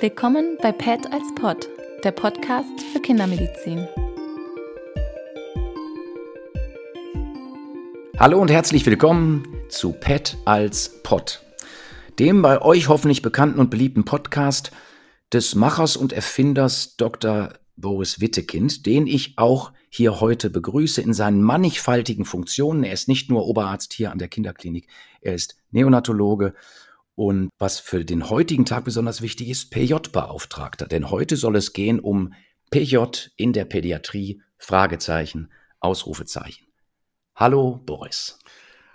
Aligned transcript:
Willkommen 0.00 0.56
bei 0.62 0.72
PET 0.72 1.12
als 1.12 1.34
Pod, 1.34 1.68
der 2.04 2.12
Podcast 2.12 2.80
für 2.90 3.00
Kindermedizin. 3.00 3.86
Hallo 8.18 8.40
und 8.40 8.50
herzlich 8.50 8.86
willkommen 8.86 9.46
zu 9.68 9.92
PET 9.92 10.38
als 10.46 11.02
Pod, 11.02 11.42
dem 12.18 12.40
bei 12.40 12.62
euch 12.62 12.88
hoffentlich 12.88 13.20
bekannten 13.20 13.60
und 13.60 13.68
beliebten 13.68 14.06
Podcast 14.06 14.70
des 15.34 15.54
Machers 15.54 15.98
und 15.98 16.14
Erfinders 16.14 16.96
Dr. 16.96 17.52
Boris 17.76 18.22
Wittekind, 18.22 18.86
den 18.86 19.06
ich 19.06 19.34
auch 19.36 19.70
hier 19.90 20.18
heute 20.20 20.48
begrüße 20.48 21.02
in 21.02 21.12
seinen 21.12 21.42
mannigfaltigen 21.42 22.24
Funktionen. 22.24 22.84
Er 22.84 22.94
ist 22.94 23.06
nicht 23.06 23.28
nur 23.28 23.46
Oberarzt 23.46 23.92
hier 23.92 24.12
an 24.12 24.18
der 24.18 24.28
Kinderklinik, 24.28 24.86
er 25.20 25.34
ist 25.34 25.58
Neonatologe 25.72 26.54
und 27.14 27.50
was 27.58 27.78
für 27.78 28.04
den 28.04 28.30
heutigen 28.30 28.64
Tag 28.64 28.84
besonders 28.84 29.22
wichtig 29.22 29.48
ist, 29.48 29.70
PJ-Beauftragter. 29.70 30.86
Denn 30.86 31.10
heute 31.10 31.36
soll 31.36 31.56
es 31.56 31.72
gehen 31.72 32.00
um 32.00 32.34
PJ 32.70 32.98
in 33.36 33.52
der 33.52 33.64
Pädiatrie, 33.64 34.42
Fragezeichen, 34.58 35.50
Ausrufezeichen. 35.80 36.66
Hallo 37.34 37.80
Boris. 37.84 38.38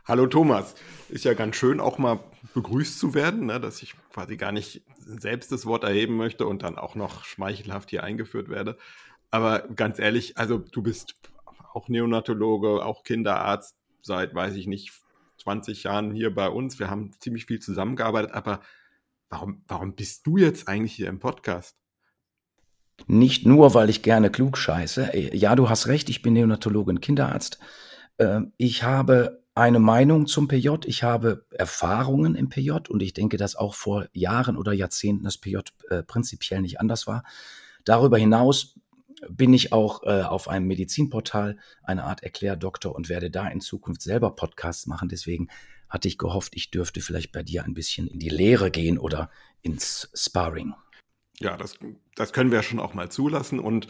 Hallo 0.06 0.28
Thomas. 0.28 0.76
Ist 1.10 1.26
ja 1.26 1.34
ganz 1.34 1.56
schön, 1.56 1.80
auch 1.80 1.98
mal 1.98 2.20
begrüßt 2.54 3.00
zu 3.00 3.16
werden, 3.16 3.48
ne, 3.48 3.60
dass 3.60 3.82
ich 3.82 3.96
quasi 4.14 4.38
gar 4.38 4.52
nicht 4.52 4.84
selbst 5.00 5.52
das 5.52 5.66
Wort 5.66 5.84
erheben 5.84 6.16
möchte 6.16 6.46
und 6.46 6.64
dann 6.64 6.78
auch 6.78 6.96
noch 6.96 7.26
schmeichelhaft 7.26 7.90
hier 7.90 8.04
eingeführt 8.04 8.50
werde. 8.50 8.78
Aber 9.32 9.68
ganz 9.76 10.00
ehrlich, 10.00 10.38
also 10.38 10.60
du 10.60 10.82
bist 10.82 11.16
auch 11.74 11.90
Neonatologe, 11.90 12.86
auch 12.86 13.04
Kinderarzt 13.04 13.76
seit, 14.02 14.34
weiß 14.34 14.56
ich 14.56 14.68
nicht, 14.68 14.94
20 15.46 15.84
Jahren 15.84 16.12
hier 16.12 16.34
bei 16.34 16.50
uns. 16.50 16.80
Wir 16.80 16.90
haben 16.90 17.12
ziemlich 17.20 17.46
viel 17.46 17.60
zusammengearbeitet, 17.60 18.32
aber 18.32 18.62
warum, 19.30 19.64
warum 19.68 19.96
bist 19.96 20.26
du 20.26 20.38
jetzt 20.38 20.68
eigentlich 20.68 20.94
hier 20.94 21.08
im 21.08 21.20
Podcast? 21.20 21.78
Nicht 23.06 23.46
nur, 23.46 23.76
weil 23.76 23.92
ich 23.92 24.02
gerne 24.02 24.32
klug 24.32 24.58
scheiße. 24.58 25.16
Ja, 25.36 25.56
du 25.56 25.70
hast 25.70 25.88
recht, 25.88 26.10
ich 26.10 26.24
bin 26.24 26.34
Neonatologe 26.34 26.90
und 26.90 27.02
Kinderarzt. 27.02 27.60
Ähm, 28.18 28.54
ich 28.58 28.82
habe 28.82 29.44
eine 29.54 29.80
Meinung 29.80 30.26
zum 30.26 30.48
PJ, 30.48 30.70
ich 30.86 31.04
habe 31.04 31.46
Erfahrungen 31.52 32.34
im 32.34 32.50
PJ 32.50 32.72
und 32.90 33.04
ich 33.04 33.14
denke, 33.14 33.38
dass 33.38 33.56
auch 33.56 33.76
vor 33.76 34.08
Jahren 34.14 34.58
oder 34.58 34.74
Jahrzehnten 34.74 35.26
das 35.26 35.38
PJ 35.38 35.58
äh, 35.92 36.02
prinzipiell 36.02 36.62
nicht 36.62 36.80
anders 36.80 37.06
war. 37.06 37.24
Darüber 37.84 38.18
hinaus 38.18 38.80
bin 39.30 39.54
ich 39.54 39.72
auch 39.72 40.04
äh, 40.04 40.22
auf 40.22 40.48
einem 40.48 40.68
Medizinportal 40.68 41.58
eine 41.84 42.04
Art 42.04 42.24
Erklärdoktor 42.24 42.96
und 42.96 43.10
werde 43.10 43.32
da 43.32 43.48
in 43.48 43.62
Zukunft 43.62 44.02
selber 44.02 44.36
Podcasts 44.36 44.88
machen. 44.88 45.10
Deswegen 45.10 45.48
hatte 45.90 46.08
ich 46.08 46.18
gehofft, 46.18 46.56
ich 46.56 46.72
dürfte 46.72 47.02
vielleicht 47.02 47.32
bei 47.32 47.44
dir 47.44 47.64
ein 47.64 47.74
bisschen 47.74 48.08
in 48.08 48.20
die 48.20 48.30
Lehre 48.30 48.72
gehen 48.72 48.98
oder 48.98 49.30
ins 49.62 50.10
Sparring. 50.14 50.74
Ja, 51.40 51.58
das, 51.58 51.78
das 52.16 52.34
können 52.34 52.52
wir 52.52 52.64
schon 52.64 52.80
auch 52.80 52.94
mal 52.94 53.10
zulassen. 53.10 53.60
Und 53.60 53.88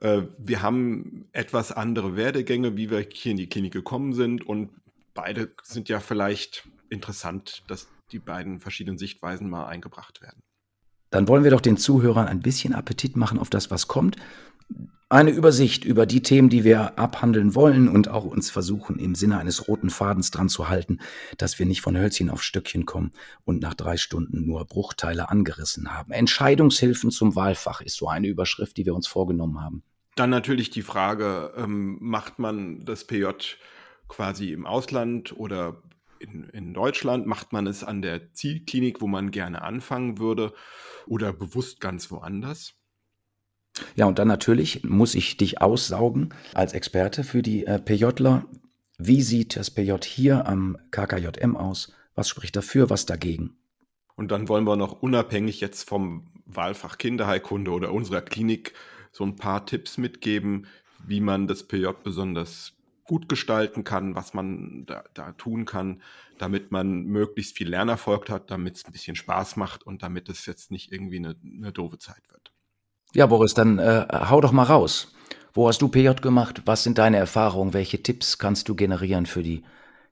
äh, 0.00 0.22
wir 0.38 0.62
haben 0.62 1.28
etwas 1.32 1.72
andere 1.72 2.16
Werdegänge, 2.16 2.76
wie 2.76 2.90
wir 2.90 3.06
hier 3.10 3.32
in 3.32 3.36
die 3.36 3.48
Klinik 3.48 3.72
gekommen 3.72 4.12
sind. 4.12 4.46
Und 4.46 4.70
beide 5.12 5.52
sind 5.62 5.88
ja 5.88 6.00
vielleicht 6.00 6.68
interessant, 6.88 7.64
dass 7.68 7.88
die 8.12 8.18
beiden 8.18 8.60
verschiedenen 8.60 8.98
Sichtweisen 8.98 9.48
mal 9.48 9.66
eingebracht 9.66 10.22
werden. 10.22 10.40
Dann 11.10 11.28
wollen 11.28 11.44
wir 11.44 11.52
doch 11.52 11.60
den 11.60 11.76
Zuhörern 11.76 12.26
ein 12.26 12.40
bisschen 12.40 12.74
Appetit 12.74 13.16
machen 13.16 13.38
auf 13.38 13.50
das, 13.50 13.70
was 13.70 13.86
kommt 13.86 14.16
eine 15.14 15.30
Übersicht 15.30 15.84
über 15.84 16.06
die 16.06 16.22
Themen, 16.22 16.48
die 16.48 16.64
wir 16.64 16.98
abhandeln 16.98 17.54
wollen 17.54 17.88
und 17.88 18.08
auch 18.08 18.24
uns 18.24 18.50
versuchen, 18.50 18.98
im 18.98 19.14
Sinne 19.14 19.38
eines 19.38 19.68
roten 19.68 19.90
Fadens 19.90 20.30
dran 20.30 20.48
zu 20.48 20.68
halten, 20.68 20.98
dass 21.38 21.58
wir 21.58 21.66
nicht 21.66 21.82
von 21.82 21.96
Hölzchen 21.96 22.30
auf 22.30 22.42
Stöckchen 22.42 22.84
kommen 22.84 23.12
und 23.44 23.62
nach 23.62 23.74
drei 23.74 23.96
Stunden 23.96 24.44
nur 24.44 24.64
Bruchteile 24.64 25.28
angerissen 25.28 25.94
haben. 25.94 26.10
Entscheidungshilfen 26.10 27.10
zum 27.10 27.36
Wahlfach 27.36 27.80
ist 27.80 27.96
so 27.96 28.08
eine 28.08 28.26
Überschrift, 28.26 28.76
die 28.76 28.86
wir 28.86 28.94
uns 28.94 29.06
vorgenommen 29.06 29.60
haben. 29.60 29.84
Dann 30.16 30.30
natürlich 30.30 30.70
die 30.70 30.82
Frage, 30.82 31.52
ähm, 31.56 31.98
macht 32.00 32.38
man 32.38 32.84
das 32.84 33.06
PJ 33.06 33.26
quasi 34.08 34.52
im 34.52 34.66
Ausland 34.66 35.36
oder 35.38 35.82
in, 36.18 36.48
in 36.50 36.74
Deutschland? 36.74 37.26
Macht 37.26 37.52
man 37.52 37.66
es 37.66 37.84
an 37.84 38.02
der 38.02 38.32
Zielklinik, 38.32 39.00
wo 39.00 39.06
man 39.06 39.30
gerne 39.30 39.62
anfangen 39.62 40.18
würde 40.18 40.54
oder 41.06 41.32
bewusst 41.32 41.80
ganz 41.80 42.10
woanders? 42.10 42.74
Ja, 43.96 44.06
und 44.06 44.18
dann 44.18 44.28
natürlich 44.28 44.84
muss 44.84 45.14
ich 45.14 45.36
dich 45.36 45.60
aussaugen 45.60 46.32
als 46.54 46.72
Experte 46.72 47.24
für 47.24 47.42
die 47.42 47.66
äh, 47.66 47.78
PJler. 47.78 48.46
Wie 48.98 49.22
sieht 49.22 49.56
das 49.56 49.70
PJ 49.70 49.94
hier 50.04 50.46
am 50.46 50.78
KKJM 50.90 51.56
aus? 51.56 51.92
Was 52.14 52.28
spricht 52.28 52.54
dafür, 52.54 52.90
was 52.90 53.06
dagegen? 53.06 53.56
Und 54.16 54.30
dann 54.30 54.48
wollen 54.48 54.64
wir 54.64 54.76
noch 54.76 55.02
unabhängig 55.02 55.60
jetzt 55.60 55.88
vom 55.88 56.28
Wahlfach 56.46 56.98
Kinderheilkunde 56.98 57.72
oder 57.72 57.92
unserer 57.92 58.22
Klinik 58.22 58.74
so 59.10 59.24
ein 59.24 59.36
paar 59.36 59.66
Tipps 59.66 59.98
mitgeben, 59.98 60.66
wie 61.04 61.20
man 61.20 61.48
das 61.48 61.64
PJ 61.66 61.88
besonders 62.02 62.72
gut 63.04 63.28
gestalten 63.28 63.84
kann, 63.84 64.14
was 64.14 64.32
man 64.32 64.86
da, 64.86 65.04
da 65.12 65.32
tun 65.32 65.64
kann, 65.66 66.00
damit 66.38 66.72
man 66.72 67.04
möglichst 67.04 67.56
viel 67.56 67.68
Lernerfolg 67.68 68.30
hat, 68.30 68.50
damit 68.50 68.76
es 68.76 68.84
ein 68.86 68.92
bisschen 68.92 69.16
Spaß 69.16 69.56
macht 69.56 69.82
und 69.84 70.02
damit 70.02 70.28
es 70.28 70.46
jetzt 70.46 70.70
nicht 70.70 70.90
irgendwie 70.90 71.18
eine, 71.18 71.36
eine 71.44 71.72
doofe 71.72 71.98
Zeit 71.98 72.22
wird. 72.30 72.53
Ja, 73.14 73.26
Boris, 73.26 73.54
dann 73.54 73.78
äh, 73.78 74.06
hau 74.10 74.40
doch 74.40 74.52
mal 74.52 74.64
raus. 74.64 75.14
Wo 75.52 75.68
hast 75.68 75.80
du 75.80 75.88
PJ 75.88 76.20
gemacht? 76.20 76.62
Was 76.64 76.82
sind 76.82 76.98
deine 76.98 77.16
Erfahrungen? 77.16 77.72
Welche 77.72 78.02
Tipps 78.02 78.38
kannst 78.38 78.68
du 78.68 78.74
generieren 78.74 79.26
für 79.26 79.44
die 79.44 79.62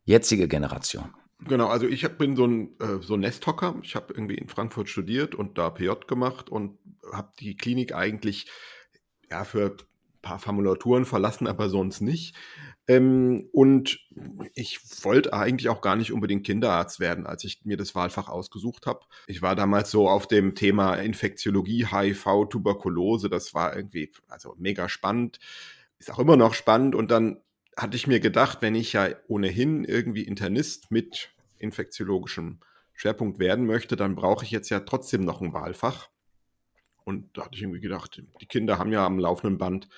jetzige 0.04 0.46
Generation? 0.46 1.12
Genau, 1.40 1.66
also 1.66 1.86
ich 1.88 2.04
hab, 2.04 2.18
bin 2.18 2.36
so 2.36 2.46
ein, 2.46 2.68
äh, 2.78 3.02
so 3.02 3.14
ein 3.14 3.20
Nesthocker. 3.20 3.74
Ich 3.82 3.96
habe 3.96 4.14
irgendwie 4.14 4.36
in 4.36 4.48
Frankfurt 4.48 4.88
studiert 4.88 5.34
und 5.34 5.58
da 5.58 5.70
PJ 5.70 5.90
gemacht 6.06 6.48
und 6.48 6.78
habe 7.12 7.32
die 7.40 7.56
Klinik 7.56 7.92
eigentlich 7.92 8.46
ja, 9.28 9.42
für 9.42 9.76
paar 10.22 10.38
Formulaturen 10.38 11.04
verlassen, 11.04 11.46
aber 11.46 11.68
sonst 11.68 12.00
nicht. 12.00 12.34
Ähm, 12.88 13.48
und 13.52 14.00
ich 14.54 14.80
wollte 15.04 15.32
eigentlich 15.32 15.68
auch 15.68 15.80
gar 15.80 15.96
nicht 15.96 16.12
unbedingt 16.12 16.44
Kinderarzt 16.44 17.00
werden, 17.00 17.26
als 17.26 17.44
ich 17.44 17.64
mir 17.64 17.76
das 17.76 17.94
Wahlfach 17.94 18.28
ausgesucht 18.28 18.86
habe. 18.86 19.00
Ich 19.26 19.42
war 19.42 19.54
damals 19.54 19.90
so 19.90 20.08
auf 20.08 20.26
dem 20.26 20.54
Thema 20.54 20.94
Infektiologie, 20.94 21.86
HIV, 21.86 22.48
Tuberkulose. 22.48 23.28
Das 23.28 23.54
war 23.54 23.76
irgendwie 23.76 24.10
also 24.28 24.54
mega 24.58 24.88
spannend. 24.88 25.38
Ist 25.98 26.10
auch 26.10 26.18
immer 26.18 26.36
noch 26.36 26.54
spannend. 26.54 26.94
Und 26.94 27.10
dann 27.10 27.40
hatte 27.76 27.96
ich 27.96 28.06
mir 28.06 28.20
gedacht, 28.20 28.58
wenn 28.60 28.74
ich 28.74 28.92
ja 28.92 29.08
ohnehin 29.28 29.84
irgendwie 29.84 30.22
Internist 30.22 30.90
mit 30.90 31.30
infektiologischem 31.58 32.58
Schwerpunkt 32.94 33.38
werden 33.38 33.66
möchte, 33.66 33.96
dann 33.96 34.14
brauche 34.14 34.44
ich 34.44 34.50
jetzt 34.50 34.68
ja 34.68 34.80
trotzdem 34.80 35.22
noch 35.24 35.40
ein 35.40 35.52
Wahlfach. 35.52 36.08
Und 37.04 37.36
da 37.36 37.44
hatte 37.44 37.54
ich 37.54 37.62
irgendwie 37.62 37.80
gedacht, 37.80 38.22
die 38.40 38.46
Kinder 38.46 38.78
haben 38.78 38.92
ja 38.92 39.04
am 39.04 39.18
laufenden 39.18 39.58
Band 39.58 39.88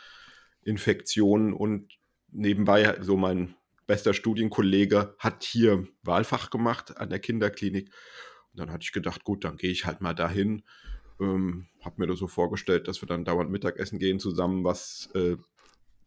Infektionen 0.62 1.52
und 1.52 1.92
nebenbei 2.30 2.96
so 3.00 3.16
mein 3.16 3.54
bester 3.86 4.14
Studienkollege 4.14 5.14
hat 5.18 5.44
hier 5.44 5.86
Wahlfach 6.02 6.50
gemacht 6.50 6.96
an 6.96 7.10
der 7.10 7.18
Kinderklinik. 7.18 7.90
Und 8.52 8.60
dann 8.60 8.70
hatte 8.72 8.84
ich 8.84 8.92
gedacht, 8.92 9.24
gut, 9.24 9.44
dann 9.44 9.56
gehe 9.56 9.70
ich 9.70 9.84
halt 9.84 10.00
mal 10.00 10.14
dahin. 10.14 10.62
Ähm, 11.20 11.68
habe 11.82 11.96
mir 11.98 12.06
das 12.06 12.18
so 12.18 12.26
vorgestellt, 12.26 12.88
dass 12.88 13.02
wir 13.02 13.06
dann 13.06 13.24
dauernd 13.24 13.50
Mittagessen 13.50 13.98
gehen 13.98 14.18
zusammen, 14.18 14.64
was 14.64 15.10
äh, 15.14 15.36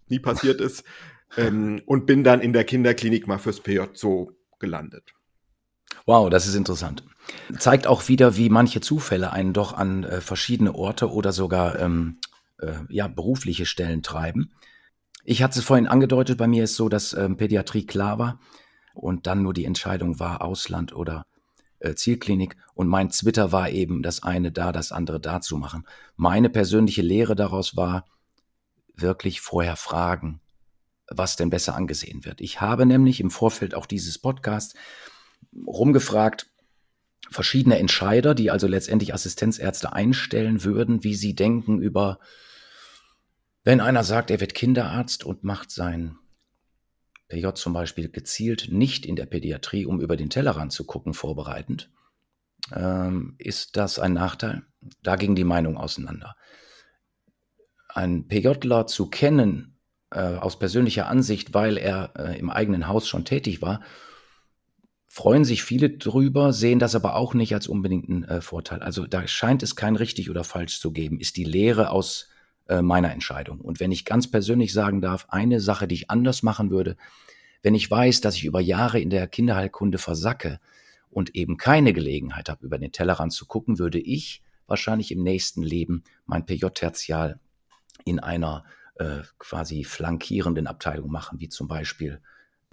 nie 0.08 0.20
passiert 0.20 0.62
ist. 0.62 0.84
Ähm, 1.36 1.82
und 1.86 2.06
bin 2.06 2.24
dann 2.24 2.40
in 2.40 2.54
der 2.54 2.64
Kinderklinik 2.64 3.28
mal 3.28 3.38
fürs 3.38 3.60
PJ 3.60 3.82
so 3.96 4.32
gelandet. 4.60 5.17
Wow, 6.06 6.30
das 6.30 6.48
ist 6.48 6.56
interessant. 6.56 7.04
Zeigt 7.60 7.88
auch 7.88 8.08
wieder, 8.08 8.38
wie 8.38 8.50
manche 8.50 8.82
Zufälle 8.82 9.34
einen 9.34 9.54
doch 9.54 9.74
an 9.74 10.04
äh, 10.04 10.22
verschiedene 10.22 10.74
Orte 10.74 11.12
oder 11.12 11.32
sogar 11.32 11.80
ähm, 11.80 12.20
äh, 12.60 12.74
ja, 12.90 13.08
berufliche 13.08 13.66
Stellen 13.66 14.04
treiben. 14.04 14.52
Ich 15.24 15.44
hatte 15.44 15.60
es 15.60 15.66
vorhin 15.66 15.88
angedeutet, 15.88 16.38
bei 16.38 16.48
mir 16.48 16.64
ist 16.64 16.76
so, 16.76 16.88
dass 16.88 17.14
ähm, 17.14 17.36
Pädiatrie 17.36 17.86
klar 17.86 18.18
war 18.18 18.40
und 18.94 19.28
dann 19.28 19.44
nur 19.44 19.54
die 19.54 19.66
Entscheidung 19.66 20.20
war, 20.20 20.42
Ausland 20.42 20.96
oder 20.96 21.26
äh, 21.80 21.96
Zielklinik. 21.96 22.56
Und 22.74 22.88
mein 22.88 23.10
Twitter 23.10 23.52
war 23.52 23.70
eben 23.70 24.04
das 24.04 24.24
eine 24.24 24.52
da, 24.52 24.72
das 24.72 24.92
andere 24.92 25.20
da 25.20 25.42
zu 25.42 25.58
machen. 25.58 25.86
Meine 26.16 26.50
persönliche 26.50 27.02
Lehre 27.02 27.36
daraus 27.36 27.76
war, 27.76 28.06
wirklich 28.96 29.42
vorher 29.42 29.76
fragen, 29.76 30.42
was 31.10 31.36
denn 31.36 31.50
besser 31.50 31.76
angesehen 31.76 32.26
wird. 32.26 32.42
Ich 32.42 32.62
habe 32.62 32.86
nämlich 32.86 33.20
im 33.20 33.30
Vorfeld 33.30 33.76
auch 33.76 33.86
dieses 33.86 34.18
Podcast 34.18 34.76
rumgefragt, 35.66 36.48
verschiedene 37.30 37.78
Entscheider, 37.80 38.36
die 38.36 38.52
also 38.52 38.68
letztendlich 38.68 39.14
Assistenzärzte 39.14 39.94
einstellen 39.94 40.64
würden, 40.64 41.04
wie 41.04 41.16
sie 41.16 41.36
denken 41.36 41.82
über 41.82 42.20
wenn 43.68 43.82
einer 43.82 44.06
sagt, 44.06 44.32
er 44.32 44.40
wird 44.40 44.54
Kinderarzt 44.54 45.26
und 45.26 45.44
macht 45.44 45.72
sein 45.72 46.16
PJ 47.28 47.50
zum 47.56 47.74
Beispiel 47.74 48.10
gezielt 48.10 48.70
nicht 48.72 49.06
in 49.06 49.18
der 49.18 49.26
Pädiatrie, 49.26 49.86
um 49.86 50.00
über 50.00 50.16
den 50.16 50.30
Tellerrand 50.30 50.72
zu 50.72 50.86
gucken, 50.86 51.14
vorbereitend, 51.14 51.92
ähm, 52.74 53.36
ist 53.38 53.76
das 53.76 54.00
ein 54.00 54.14
Nachteil? 54.14 54.64
Da 55.04 55.18
ging 55.18 55.36
die 55.36 55.44
Meinung 55.44 55.76
auseinander. 55.76 56.38
Ein 57.90 58.30
PJler 58.30 58.88
zu 58.88 59.10
kennen, 59.10 59.78
äh, 60.12 60.22
aus 60.22 60.58
persönlicher 60.60 61.10
Ansicht, 61.10 61.54
weil 61.54 61.78
er 61.78 62.14
äh, 62.16 62.40
im 62.40 62.50
eigenen 62.50 62.88
Haus 62.88 63.06
schon 63.06 63.26
tätig 63.26 63.62
war, 63.62 63.82
freuen 65.18 65.46
sich 65.46 65.64
viele 65.64 65.90
drüber, 65.90 66.54
sehen 66.54 66.78
das 66.78 66.94
aber 66.94 67.16
auch 67.16 67.34
nicht 67.34 67.52
als 67.56 67.68
unbedingten 67.68 68.24
äh, 68.26 68.40
Vorteil. 68.40 68.84
Also 68.84 69.08
da 69.08 69.28
scheint 69.28 69.64
es 69.64 69.76
kein 69.76 69.96
richtig 69.96 70.30
oder 70.30 70.44
falsch 70.44 70.80
zu 70.80 70.92
geben, 70.92 71.20
ist 71.20 71.38
die 71.38 71.44
Lehre 71.44 71.90
aus 71.90 72.30
äh, 72.68 72.84
meiner 72.84 73.12
Entscheidung. 73.12 73.60
Und 73.60 73.80
wenn 73.80 73.92
ich 73.92 74.06
ganz 74.06 74.30
persönlich 74.30 74.74
sagen 74.74 75.02
darf, 75.02 75.26
eine 75.30 75.60
Sache, 75.60 75.88
die 75.88 75.96
ich 75.96 76.12
anders 76.12 76.44
machen 76.44 76.70
würde, 76.70 76.98
wenn 77.64 77.74
ich 77.74 77.90
weiß, 77.90 78.22
dass 78.22 78.36
ich 78.36 78.46
über 78.46 78.62
Jahre 78.62 79.00
in 79.00 79.10
der 79.10 79.28
Kinderheilkunde 79.28 79.98
versacke 79.98 80.60
und 81.10 81.36
eben 81.36 81.58
keine 81.58 81.94
Gelegenheit 81.94 82.48
habe, 82.48 82.64
über 82.64 82.78
den 82.78 82.92
Tellerrand 82.92 83.34
zu 83.34 83.48
gucken, 83.48 83.80
würde 83.80 84.00
ich 84.00 84.44
wahrscheinlich 84.68 85.12
im 85.12 85.24
nächsten 85.24 85.64
Leben 85.64 86.04
mein 86.28 86.46
PJ-Tertial 86.46 87.40
in 88.06 88.20
einer 88.20 88.66
äh, 89.00 89.22
quasi 89.40 89.84
flankierenden 89.84 90.68
Abteilung 90.68 91.10
machen, 91.10 91.40
wie 91.40 91.50
zum 91.50 91.68
Beispiel 91.68 92.22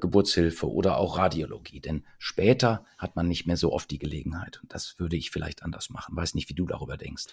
Geburtshilfe 0.00 0.70
oder 0.70 0.98
auch 0.98 1.18
Radiologie. 1.18 1.80
Denn 1.80 2.04
später 2.18 2.84
hat 2.98 3.16
man 3.16 3.28
nicht 3.28 3.46
mehr 3.46 3.56
so 3.56 3.72
oft 3.72 3.90
die 3.90 3.98
Gelegenheit. 3.98 4.60
Und 4.62 4.74
das 4.74 4.98
würde 4.98 5.16
ich 5.16 5.30
vielleicht 5.30 5.62
anders 5.62 5.90
machen. 5.90 6.16
Weiß 6.16 6.34
nicht, 6.34 6.48
wie 6.48 6.54
du 6.54 6.66
darüber 6.66 6.96
denkst. 6.96 7.26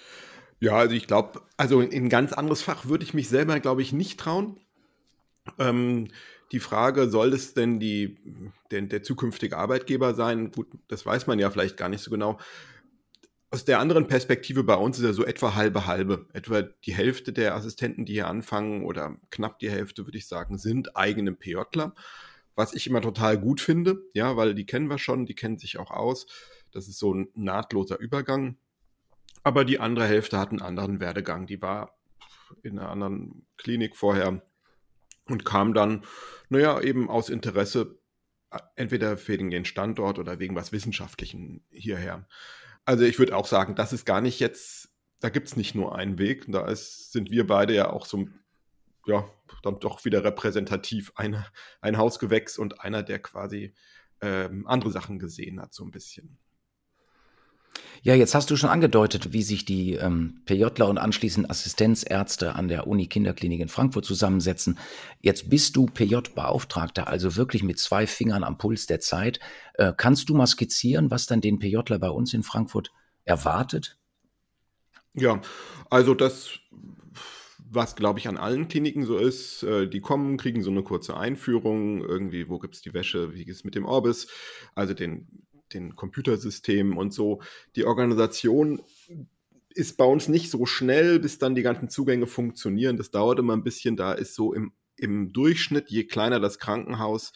Ja, 0.59 0.75
also 0.77 0.95
ich 0.95 1.07
glaube, 1.07 1.41
also 1.57 1.81
in 1.81 2.05
ein 2.05 2.09
ganz 2.09 2.33
anderes 2.33 2.61
Fach 2.61 2.85
würde 2.85 3.03
ich 3.03 3.13
mich 3.13 3.29
selber, 3.29 3.59
glaube 3.59 3.81
ich, 3.81 3.93
nicht 3.93 4.19
trauen. 4.19 4.59
Ähm, 5.57 6.09
die 6.51 6.59
Frage, 6.59 7.09
soll 7.09 7.33
es 7.33 7.53
denn 7.53 7.79
die, 7.79 8.17
der, 8.69 8.81
der 8.81 9.03
zukünftige 9.03 9.57
Arbeitgeber 9.57 10.13
sein? 10.13 10.51
Gut, 10.51 10.67
das 10.87 11.05
weiß 11.05 11.25
man 11.25 11.39
ja 11.39 11.49
vielleicht 11.49 11.77
gar 11.77 11.89
nicht 11.89 12.03
so 12.03 12.11
genau. 12.11 12.37
Aus 13.49 13.65
der 13.65 13.79
anderen 13.79 14.07
Perspektive 14.07 14.63
bei 14.63 14.75
uns 14.75 14.99
ist 14.99 15.03
ja 15.03 15.13
so 15.13 15.25
etwa 15.25 15.55
halbe 15.55 15.87
halbe. 15.87 16.27
Etwa 16.31 16.61
die 16.61 16.93
Hälfte 16.93 17.33
der 17.33 17.55
Assistenten, 17.55 18.05
die 18.05 18.13
hier 18.13 18.27
anfangen, 18.27 18.85
oder 18.85 19.17
knapp 19.29 19.59
die 19.59 19.69
Hälfte, 19.69 20.05
würde 20.05 20.17
ich 20.17 20.27
sagen, 20.27 20.57
sind 20.57 20.95
eigene 20.95 21.33
PJler 21.33 21.95
was 22.55 22.73
ich 22.73 22.87
immer 22.87 23.01
total 23.01 23.37
gut 23.39 23.61
finde, 23.61 24.01
ja, 24.13 24.35
weil 24.37 24.53
die 24.53 24.65
kennen 24.65 24.89
wir 24.89 24.97
schon, 24.97 25.25
die 25.25 25.35
kennen 25.35 25.57
sich 25.57 25.77
auch 25.77 25.91
aus. 25.91 26.25
Das 26.71 26.87
ist 26.87 26.99
so 26.99 27.13
ein 27.13 27.29
nahtloser 27.33 27.99
Übergang. 27.99 28.57
Aber 29.43 29.65
die 29.65 29.79
andere 29.79 30.05
Hälfte 30.05 30.37
hat 30.37 30.49
einen 30.49 30.61
anderen 30.61 30.99
Werdegang. 30.99 31.47
Die 31.47 31.61
war 31.61 31.97
in 32.63 32.77
einer 32.77 32.89
anderen 32.89 33.45
Klinik 33.57 33.95
vorher 33.95 34.41
und 35.25 35.45
kam 35.45 35.73
dann, 35.73 36.03
naja, 36.49 36.79
eben 36.81 37.09
aus 37.09 37.29
Interesse, 37.29 37.97
entweder 38.75 39.17
wegen 39.27 39.49
den 39.49 39.65
Standort 39.65 40.19
oder 40.19 40.39
wegen 40.39 40.55
was 40.55 40.71
Wissenschaftlichen 40.71 41.63
hierher. 41.71 42.27
Also 42.83 43.05
ich 43.05 43.17
würde 43.17 43.35
auch 43.35 43.47
sagen, 43.47 43.75
das 43.75 43.93
ist 43.93 44.05
gar 44.05 44.21
nicht 44.21 44.39
jetzt, 44.39 44.89
da 45.21 45.29
gibt 45.29 45.47
es 45.47 45.55
nicht 45.55 45.73
nur 45.73 45.95
einen 45.95 46.17
Weg. 46.17 46.45
Da 46.49 46.67
ist, 46.67 47.11
sind 47.11 47.31
wir 47.31 47.47
beide 47.47 47.73
ja 47.73 47.89
auch 47.91 48.05
so 48.05 48.27
ja, 49.05 49.27
dann 49.63 49.79
doch 49.79 50.05
wieder 50.05 50.23
repräsentativ 50.23 51.11
eine, 51.15 51.45
ein 51.81 51.97
Hausgewächs 51.97 52.57
und 52.57 52.81
einer, 52.81 53.03
der 53.03 53.19
quasi 53.19 53.73
ähm, 54.21 54.67
andere 54.67 54.91
Sachen 54.91 55.19
gesehen 55.19 55.61
hat, 55.61 55.73
so 55.73 55.83
ein 55.83 55.91
bisschen. 55.91 56.37
Ja, 58.03 58.15
jetzt 58.15 58.33
hast 58.33 58.49
du 58.49 58.55
schon 58.55 58.69
angedeutet, 58.69 59.31
wie 59.31 59.43
sich 59.43 59.63
die 59.63 59.93
ähm, 59.93 60.41
PJler 60.45 60.89
und 60.89 60.97
anschließend 60.97 61.49
Assistenzärzte 61.49 62.55
an 62.55 62.67
der 62.67 62.87
Uni 62.87 63.07
Kinderklinik 63.07 63.61
in 63.61 63.67
Frankfurt 63.69 64.05
zusammensetzen. 64.05 64.79
Jetzt 65.19 65.49
bist 65.49 65.75
du 65.75 65.85
PJ-Beauftragter, 65.85 67.07
also 67.07 67.35
wirklich 67.35 67.63
mit 67.63 67.77
zwei 67.77 68.07
Fingern 68.07 68.43
am 68.43 68.57
Puls 68.57 68.87
der 68.87 68.99
Zeit. 68.99 69.39
Äh, 69.75 69.93
kannst 69.95 70.29
du 70.29 70.33
mal 70.33 70.47
skizzieren, 70.47 71.11
was 71.11 71.27
dann 71.27 71.41
den 71.41 71.59
PJler 71.59 71.99
bei 71.99 72.09
uns 72.09 72.33
in 72.33 72.43
Frankfurt 72.43 72.91
erwartet? 73.23 73.97
Ja, 75.13 75.41
also 75.89 76.15
das 76.15 76.59
was, 77.73 77.95
glaube 77.95 78.19
ich, 78.19 78.27
an 78.27 78.37
allen 78.37 78.67
Kliniken 78.67 79.05
so 79.05 79.17
ist. 79.17 79.63
Äh, 79.63 79.87
die 79.87 80.01
kommen, 80.01 80.37
kriegen 80.37 80.61
so 80.61 80.71
eine 80.71 80.83
kurze 80.83 81.15
Einführung, 81.15 82.03
irgendwie, 82.03 82.49
wo 82.49 82.59
gibt 82.59 82.75
es 82.75 82.81
die 82.81 82.93
Wäsche, 82.93 83.33
wie 83.33 83.45
geht 83.45 83.55
es 83.55 83.63
mit 83.63 83.75
dem 83.75 83.85
Orbis, 83.85 84.27
also 84.75 84.93
den, 84.93 85.27
den 85.73 85.95
Computersystemen 85.95 86.97
und 86.97 87.13
so. 87.13 87.41
Die 87.75 87.85
Organisation 87.85 88.81
ist 89.73 89.97
bei 89.97 90.03
uns 90.03 90.27
nicht 90.27 90.51
so 90.51 90.65
schnell, 90.65 91.19
bis 91.19 91.37
dann 91.37 91.55
die 91.55 91.61
ganzen 91.61 91.89
Zugänge 91.89 92.27
funktionieren. 92.27 92.97
Das 92.97 93.09
dauert 93.09 93.39
immer 93.39 93.53
ein 93.53 93.63
bisschen. 93.63 93.95
Da 93.95 94.11
ist 94.11 94.35
so 94.35 94.53
im, 94.53 94.73
im 94.97 95.31
Durchschnitt, 95.31 95.89
je 95.89 96.03
kleiner 96.03 96.41
das 96.41 96.59
Krankenhaus, 96.59 97.31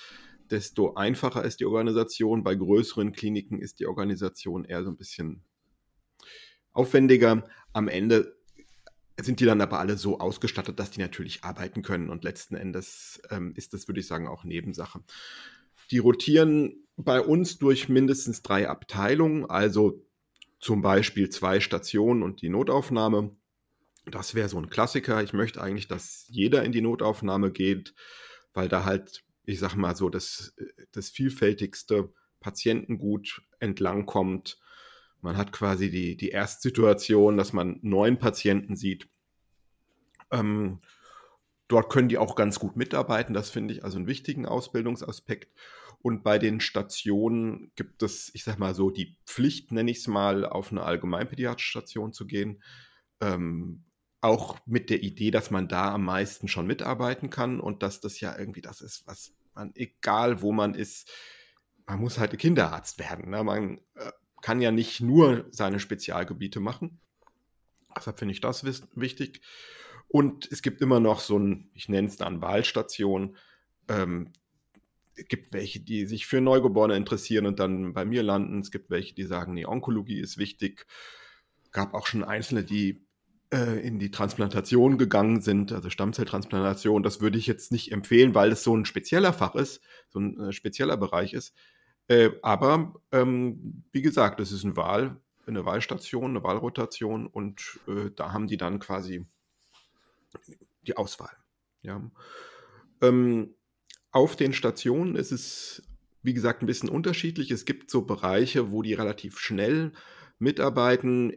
desto 0.51 0.95
einfacher 0.95 1.45
ist 1.45 1.61
die 1.61 1.65
Organisation. 1.65 2.43
Bei 2.43 2.55
größeren 2.55 3.13
Kliniken 3.13 3.59
ist 3.59 3.79
die 3.79 3.87
Organisation 3.87 4.65
eher 4.65 4.83
so 4.83 4.89
ein 4.89 4.97
bisschen 4.97 5.43
aufwendiger. 6.73 7.47
Am 7.71 7.87
Ende 7.87 8.34
sind 9.21 9.39
die 9.39 9.45
dann 9.45 9.61
aber 9.61 9.79
alle 9.79 9.97
so 9.97 10.19
ausgestattet, 10.19 10.79
dass 10.79 10.91
die 10.91 10.99
natürlich 10.99 11.43
arbeiten 11.43 11.81
können 11.81 12.09
und 12.09 12.23
letzten 12.23 12.55
Endes 12.55 13.21
ähm, 13.29 13.53
ist 13.55 13.73
das, 13.73 13.87
würde 13.87 13.99
ich 13.99 14.07
sagen, 14.07 14.27
auch 14.27 14.43
Nebensache. 14.43 15.01
Die 15.91 15.99
rotieren 15.99 16.85
bei 16.97 17.21
uns 17.21 17.57
durch 17.57 17.89
mindestens 17.89 18.41
drei 18.41 18.67
Abteilungen, 18.67 19.49
also 19.49 20.03
zum 20.59 20.81
Beispiel 20.81 21.29
zwei 21.29 21.59
Stationen 21.59 22.23
und 22.23 22.41
die 22.41 22.49
Notaufnahme. 22.49 23.35
Das 24.05 24.35
wäre 24.35 24.49
so 24.49 24.57
ein 24.57 24.69
Klassiker. 24.69 25.23
Ich 25.23 25.33
möchte 25.33 25.61
eigentlich, 25.61 25.87
dass 25.87 26.25
jeder 26.29 26.63
in 26.63 26.71
die 26.71 26.81
Notaufnahme 26.81 27.51
geht, 27.51 27.93
weil 28.53 28.67
da 28.67 28.83
halt, 28.83 29.23
ich 29.45 29.59
sag 29.59 29.75
mal 29.75 29.95
so, 29.95 30.09
das, 30.09 30.55
das 30.91 31.09
vielfältigste 31.09 32.13
Patientengut 32.39 33.41
entlangkommt 33.59 34.59
man 35.25 35.37
hat 35.37 35.51
quasi 35.51 35.89
die, 35.89 36.15
die 36.15 36.29
Erstsituation, 36.29 37.35
dass 37.35 37.51
man 37.51 37.79
neun 37.81 38.19
Patienten 38.19 38.75
sieht. 38.75 39.09
Ähm, 40.31 40.79
dort 41.67 41.91
können 41.91 42.09
die 42.09 42.19
auch 42.19 42.35
ganz 42.35 42.59
gut 42.59 42.77
mitarbeiten. 42.77 43.33
Das 43.33 43.49
finde 43.49 43.73
ich 43.73 43.83
also 43.83 43.97
einen 43.97 44.07
wichtigen 44.07 44.45
Ausbildungsaspekt. 44.45 45.51
Und 46.01 46.23
bei 46.23 46.37
den 46.37 46.61
Stationen 46.61 47.71
gibt 47.75 48.03
es, 48.03 48.29
ich 48.35 48.43
sage 48.43 48.59
mal 48.59 48.75
so, 48.75 48.91
die 48.91 49.17
Pflicht, 49.25 49.71
nenne 49.71 49.89
ich 49.89 49.97
es 49.97 50.07
mal, 50.07 50.45
auf 50.45 50.71
eine 50.71 50.83
allgemeinpädiatrische 50.83 51.71
Station 51.71 52.13
zu 52.13 52.27
gehen. 52.27 52.61
Ähm, 53.19 53.83
auch 54.21 54.59
mit 54.67 54.91
der 54.91 55.01
Idee, 55.01 55.31
dass 55.31 55.49
man 55.49 55.67
da 55.67 55.91
am 55.91 56.05
meisten 56.05 56.47
schon 56.47 56.67
mitarbeiten 56.67 57.31
kann 57.31 57.59
und 57.59 57.81
dass 57.81 57.99
das 57.99 58.19
ja 58.19 58.37
irgendwie 58.37 58.61
das 58.61 58.81
ist, 58.81 59.07
was 59.07 59.33
man, 59.55 59.71
egal 59.73 60.43
wo 60.43 60.51
man 60.51 60.75
ist, 60.75 61.11
man 61.87 61.99
muss 61.99 62.19
halt 62.19 62.37
Kinderarzt 62.37 62.99
werden. 62.99 63.31
Ne? 63.31 63.43
Man 63.43 63.79
äh, 63.95 64.11
kann 64.45 64.61
ja 64.61 64.69
nicht 64.69 65.01
nur 65.01 65.47
seine 65.49 65.79
Spezialgebiete 65.79 66.59
machen. 66.59 66.99
Deshalb 67.97 68.19
finde 68.19 68.31
ich 68.31 68.41
das 68.41 68.63
wichtig. 68.93 69.41
Und 70.07 70.47
es 70.51 70.61
gibt 70.61 70.81
immer 70.81 70.99
noch 70.99 71.19
so 71.19 71.39
ein, 71.39 71.71
ich 71.73 71.89
nenne 71.89 72.09
es 72.09 72.17
dann 72.17 72.43
Wahlstation. 72.43 73.37
Ähm, 73.87 74.33
es 75.15 75.27
gibt 75.29 75.51
welche, 75.51 75.79
die 75.79 76.05
sich 76.05 76.27
für 76.27 76.41
Neugeborene 76.41 76.95
interessieren 76.95 77.47
und 77.47 77.59
dann 77.59 77.93
bei 77.93 78.05
mir 78.05 78.21
landen. 78.21 78.59
Es 78.59 78.69
gibt 78.69 78.91
welche, 78.91 79.15
die 79.15 79.23
sagen, 79.23 79.55
nee, 79.55 79.65
Onkologie 79.65 80.19
ist 80.19 80.37
wichtig. 80.37 80.85
Gab 81.71 81.95
auch 81.95 82.05
schon 82.05 82.23
Einzelne, 82.23 82.63
die 82.63 83.03
äh, 83.51 83.79
in 83.79 83.97
die 83.97 84.11
Transplantation 84.11 84.99
gegangen 84.99 85.41
sind, 85.41 85.71
also 85.71 85.89
Stammzelltransplantation. 85.89 87.01
Das 87.01 87.19
würde 87.19 87.39
ich 87.39 87.47
jetzt 87.47 87.71
nicht 87.71 87.91
empfehlen, 87.91 88.35
weil 88.35 88.51
es 88.51 88.63
so 88.63 88.77
ein 88.77 88.85
spezieller 88.85 89.33
Fach 89.33 89.55
ist, 89.55 89.81
so 90.09 90.19
ein 90.19 90.39
äh, 90.39 90.51
spezieller 90.51 90.97
Bereich 90.97 91.33
ist. 91.33 91.55
Äh, 92.07 92.31
aber 92.41 92.93
ähm, 93.11 93.83
wie 93.91 94.01
gesagt, 94.01 94.39
es 94.39 94.51
ist 94.51 94.63
eine 94.63 94.77
Wahl, 94.77 95.17
eine 95.47 95.65
Wahlstation, 95.65 96.31
eine 96.31 96.43
Wahlrotation 96.43 97.27
und 97.27 97.79
äh, 97.87 98.11
da 98.15 98.31
haben 98.31 98.47
die 98.47 98.57
dann 98.57 98.79
quasi 98.79 99.25
die 100.85 100.97
Auswahl. 100.97 101.35
Ja. 101.81 102.01
Ähm, 103.01 103.55
auf 104.11 104.35
den 104.35 104.53
Stationen 104.53 105.15
ist 105.15 105.31
es, 105.31 105.83
wie 106.21 106.33
gesagt, 106.33 106.61
ein 106.61 106.67
bisschen 106.67 106.89
unterschiedlich. 106.89 107.51
Es 107.51 107.65
gibt 107.65 107.91
so 107.91 108.03
Bereiche, 108.03 108.71
wo 108.71 108.81
die 108.81 108.93
relativ 108.93 109.39
schnell 109.39 109.91
mitarbeiten. 110.39 111.33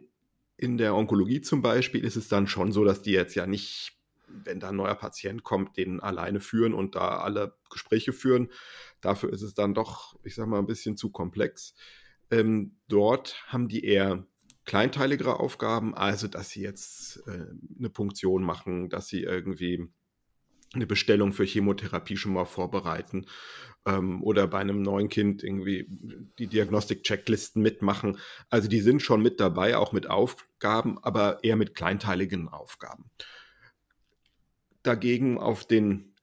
In 0.55 0.77
der 0.77 0.95
Onkologie 0.95 1.41
zum 1.41 1.61
Beispiel 1.61 2.03
ist 2.03 2.15
es 2.15 2.27
dann 2.27 2.47
schon 2.47 2.71
so, 2.71 2.83
dass 2.83 3.01
die 3.01 3.11
jetzt 3.11 3.35
ja 3.35 3.45
nicht, 3.47 3.98
wenn 4.43 4.59
da 4.59 4.69
ein 4.69 4.75
neuer 4.75 4.95
Patient 4.95 5.43
kommt, 5.43 5.77
den 5.77 5.99
alleine 5.99 6.39
führen 6.39 6.73
und 6.73 6.95
da 6.95 7.19
alle 7.19 7.55
Gespräche 7.69 8.13
führen, 8.13 8.49
Dafür 9.01 9.31
ist 9.31 9.41
es 9.41 9.53
dann 9.53 9.73
doch, 9.73 10.15
ich 10.23 10.35
sag 10.35 10.47
mal, 10.47 10.59
ein 10.59 10.65
bisschen 10.65 10.97
zu 10.97 11.09
komplex. 11.09 11.73
Ähm, 12.31 12.77
dort 12.87 13.41
haben 13.47 13.67
die 13.67 13.83
eher 13.83 14.25
kleinteiligere 14.65 15.39
Aufgaben, 15.39 15.95
also 15.95 16.27
dass 16.27 16.49
sie 16.49 16.61
jetzt 16.61 17.23
äh, 17.27 17.47
eine 17.77 17.89
Punktion 17.89 18.43
machen, 18.43 18.89
dass 18.89 19.07
sie 19.07 19.23
irgendwie 19.23 19.87
eine 20.73 20.85
Bestellung 20.85 21.33
für 21.33 21.45
Chemotherapie 21.45 22.17
schon 22.17 22.33
mal 22.33 22.45
vorbereiten 22.45 23.25
ähm, 23.87 24.21
oder 24.21 24.47
bei 24.47 24.59
einem 24.59 24.83
neuen 24.83 25.09
Kind 25.09 25.43
irgendwie 25.43 25.87
die 26.37 26.45
Diagnostik-Checklisten 26.45 27.63
mitmachen. 27.63 28.19
Also 28.51 28.67
die 28.67 28.81
sind 28.81 29.01
schon 29.01 29.23
mit 29.23 29.39
dabei, 29.39 29.77
auch 29.77 29.93
mit 29.93 30.07
Aufgaben, 30.07 30.99
aber 30.99 31.43
eher 31.43 31.55
mit 31.55 31.73
kleinteiligen 31.73 32.49
Aufgaben. 32.49 33.09
Dagegen 34.83 35.37
auf 35.37 35.65
den 35.65 36.13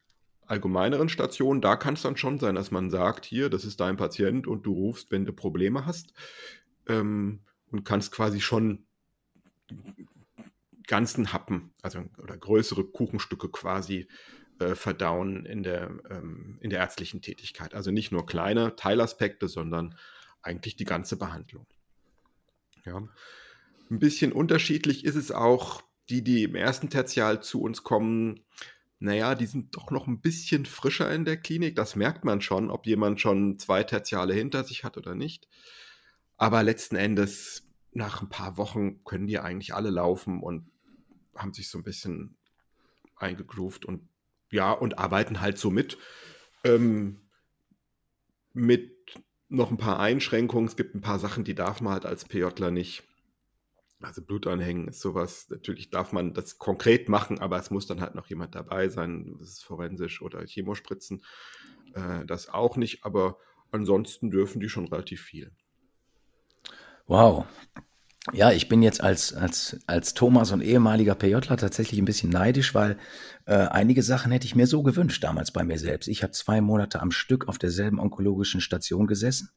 allgemeineren 0.47 1.09
Stationen, 1.09 1.61
da 1.61 1.77
kann 1.77 1.95
es 1.95 2.03
dann 2.03 2.17
schon 2.17 2.39
sein, 2.39 2.55
dass 2.55 2.71
man 2.71 2.91
sagt, 2.91 3.25
hier, 3.25 3.51
das 3.51 3.65
ist 3.65 3.81
dein 3.81 3.97
Patient 3.97 4.47
und 4.47 4.65
du 4.65 4.73
rufst, 4.73 5.11
wenn 5.11 5.25
du 5.25 5.33
Probleme 5.33 5.87
hast 5.87 6.13
ähm, 6.89 7.41
und 7.71 7.85
kannst 7.85 8.13
quasi 8.13 8.41
schon 8.41 8.87
ganzen 10.87 11.33
Happen, 11.33 11.73
also 11.83 12.05
oder 12.19 12.37
größere 12.37 12.85
Kuchenstücke 12.85 13.49
quasi 13.49 14.07
äh, 14.61 14.75
verdauen 14.75 15.45
in 15.45 15.63
der, 15.63 15.91
ähm, 16.09 16.59
in 16.61 16.71
der 16.71 16.79
ärztlichen 16.79 17.23
Tätigkeit. 17.23 17.75
Also 17.75 17.91
nicht 17.91 18.13
nur 18.13 18.25
kleine 18.25 18.77
Teilaspekte, 18.77 19.49
sondern 19.49 19.97
eigentlich 20.43 20.77
die 20.77 20.85
ganze 20.85 21.17
Behandlung. 21.17 21.67
Ja. 22.85 23.03
Ein 23.91 23.99
bisschen 23.99 24.33
unterschiedlich 24.33 25.05
ist 25.05 25.17
es 25.17 25.33
auch, 25.33 25.83
die, 26.09 26.23
die 26.23 26.45
im 26.45 26.55
ersten 26.55 26.91
Tertial 26.91 27.43
zu 27.43 27.61
uns 27.63 27.83
kommen, 27.83 28.41
naja, 28.99 29.35
die 29.35 29.47
sind 29.47 29.77
doch 29.77 29.91
noch 29.91 30.07
ein 30.07 30.21
bisschen 30.21 30.65
frischer 30.65 31.13
in 31.13 31.25
der 31.25 31.37
Klinik. 31.37 31.77
Das 31.77 31.97
merkt 31.97 32.25
man 32.25 32.41
schon, 32.41 32.71
ob 32.71 32.87
jemand 32.87 33.21
schon 33.21 33.59
zwei 33.59 33.83
Tertiale 33.83 34.33
hinter 34.33 34.65
sich 34.65 34.85
hat 34.85 34.97
oder 34.97 35.15
nicht. 35.15 35.49
Aber 36.37 36.63
letzten 36.63 36.97
Endes, 36.97 37.69
nach 37.93 38.23
ein 38.23 38.29
paar 38.29 38.57
Wochen 38.57 39.05
können 39.05 39.27
die 39.27 39.39
eigentlich 39.39 39.75
alle 39.75 39.91
laufen 39.91 40.43
und 40.43 40.71
haben 41.35 41.53
sich 41.53 41.69
so 41.69 41.79
ein 41.79 41.85
bisschen 41.85 42.37
eingegroovt 43.17 43.85
und 43.85 44.09
ja, 44.51 44.73
und 44.73 44.99
arbeiten 44.99 45.41
halt 45.41 45.59
so 45.59 45.71
mit. 45.71 45.99
Ähm, 46.65 47.21
mit 48.53 48.93
noch 49.49 49.71
ein 49.71 49.77
paar 49.77 50.01
Einschränkungen. 50.01 50.69
Es 50.69 50.77
gibt 50.77 50.95
ein 50.95 51.01
paar 51.01 51.19
Sachen, 51.19 51.45
die 51.45 51.55
darf 51.55 51.81
man 51.81 51.93
halt 51.93 52.07
als 52.07 52.25
PJler 52.25 52.71
nicht. 52.71 53.03
Also 54.07 54.23
Blut 54.23 54.47
anhängen 54.47 54.87
ist 54.87 55.01
sowas, 55.01 55.49
natürlich 55.51 55.91
darf 55.91 56.13
man 56.13 56.33
das 56.33 56.59
konkret 56.59 57.09
machen, 57.09 57.41
aber 57.41 57.59
es 57.59 57.73
muss 57.73 57.89
dann 57.89 58.01
halt 58.01 58.15
noch 58.15 58.29
jemand 58.29 58.55
dabei 58.55 58.89
sein, 58.89 59.35
das 59.41 59.49
ist 59.49 59.65
forensisch 59.65 60.23
oder 60.23 60.47
Chemospritzen, 60.47 61.25
äh, 61.93 62.25
das 62.25 62.49
auch 62.49 62.77
nicht, 62.77 63.05
aber 63.05 63.39
ansonsten 63.73 64.31
dürfen 64.31 64.61
die 64.61 64.69
schon 64.69 64.87
relativ 64.87 65.23
viel. 65.23 65.51
Wow. 67.09 67.47
Ja, 68.33 68.53
ich 68.53 68.69
bin 68.69 68.81
jetzt 68.81 69.01
als, 69.01 69.33
als, 69.35 69.79
als 69.89 70.15
Thomas 70.15 70.53
und 70.53 70.61
ehemaliger 70.61 71.17
PJler 71.17 71.57
tatsächlich 71.57 72.01
ein 72.01 72.05
bisschen 72.05 72.31
neidisch, 72.31 72.77
weil 72.77 72.99
äh, 73.47 73.55
einige 73.55 74.05
Sachen 74.05 74.31
hätte 74.31 74.47
ich 74.47 74.55
mir 74.55 74.69
so 74.69 74.85
gewünscht 74.85 75.23
damals 75.25 75.51
bei 75.51 75.65
mir 75.65 75.79
selbst. 75.79 76.07
Ich 76.07 76.23
habe 76.23 76.33
zwei 76.33 76.61
Monate 76.61 77.01
am 77.01 77.11
Stück 77.11 77.49
auf 77.49 77.59
derselben 77.59 77.99
onkologischen 77.99 78.61
Station 78.61 79.09
gesessen 79.09 79.51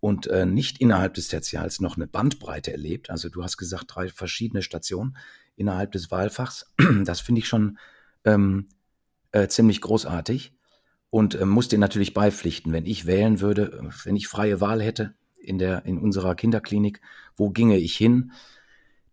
und 0.00 0.26
äh, 0.26 0.46
nicht 0.46 0.80
innerhalb 0.80 1.14
des 1.14 1.28
Tertials 1.28 1.80
noch 1.80 1.96
eine 1.96 2.06
Bandbreite 2.06 2.72
erlebt. 2.72 3.10
Also 3.10 3.28
du 3.28 3.42
hast 3.42 3.56
gesagt, 3.56 3.86
drei 3.88 4.08
verschiedene 4.08 4.62
Stationen 4.62 5.16
innerhalb 5.56 5.92
des 5.92 6.10
Wahlfachs. 6.10 6.72
Das 7.04 7.20
finde 7.20 7.40
ich 7.40 7.48
schon 7.48 7.78
ähm, 8.24 8.68
äh, 9.32 9.48
ziemlich 9.48 9.80
großartig 9.80 10.52
und 11.10 11.34
äh, 11.34 11.46
muss 11.46 11.68
dir 11.68 11.78
natürlich 11.78 12.14
beipflichten, 12.14 12.72
wenn 12.72 12.86
ich 12.86 13.06
wählen 13.06 13.40
würde, 13.40 13.72
äh, 13.72 14.04
wenn 14.04 14.16
ich 14.16 14.28
freie 14.28 14.60
Wahl 14.60 14.82
hätte 14.82 15.14
in, 15.38 15.58
der, 15.58 15.84
in 15.86 15.98
unserer 15.98 16.34
Kinderklinik, 16.34 17.00
wo 17.36 17.50
ginge 17.50 17.78
ich 17.78 17.96
hin? 17.96 18.32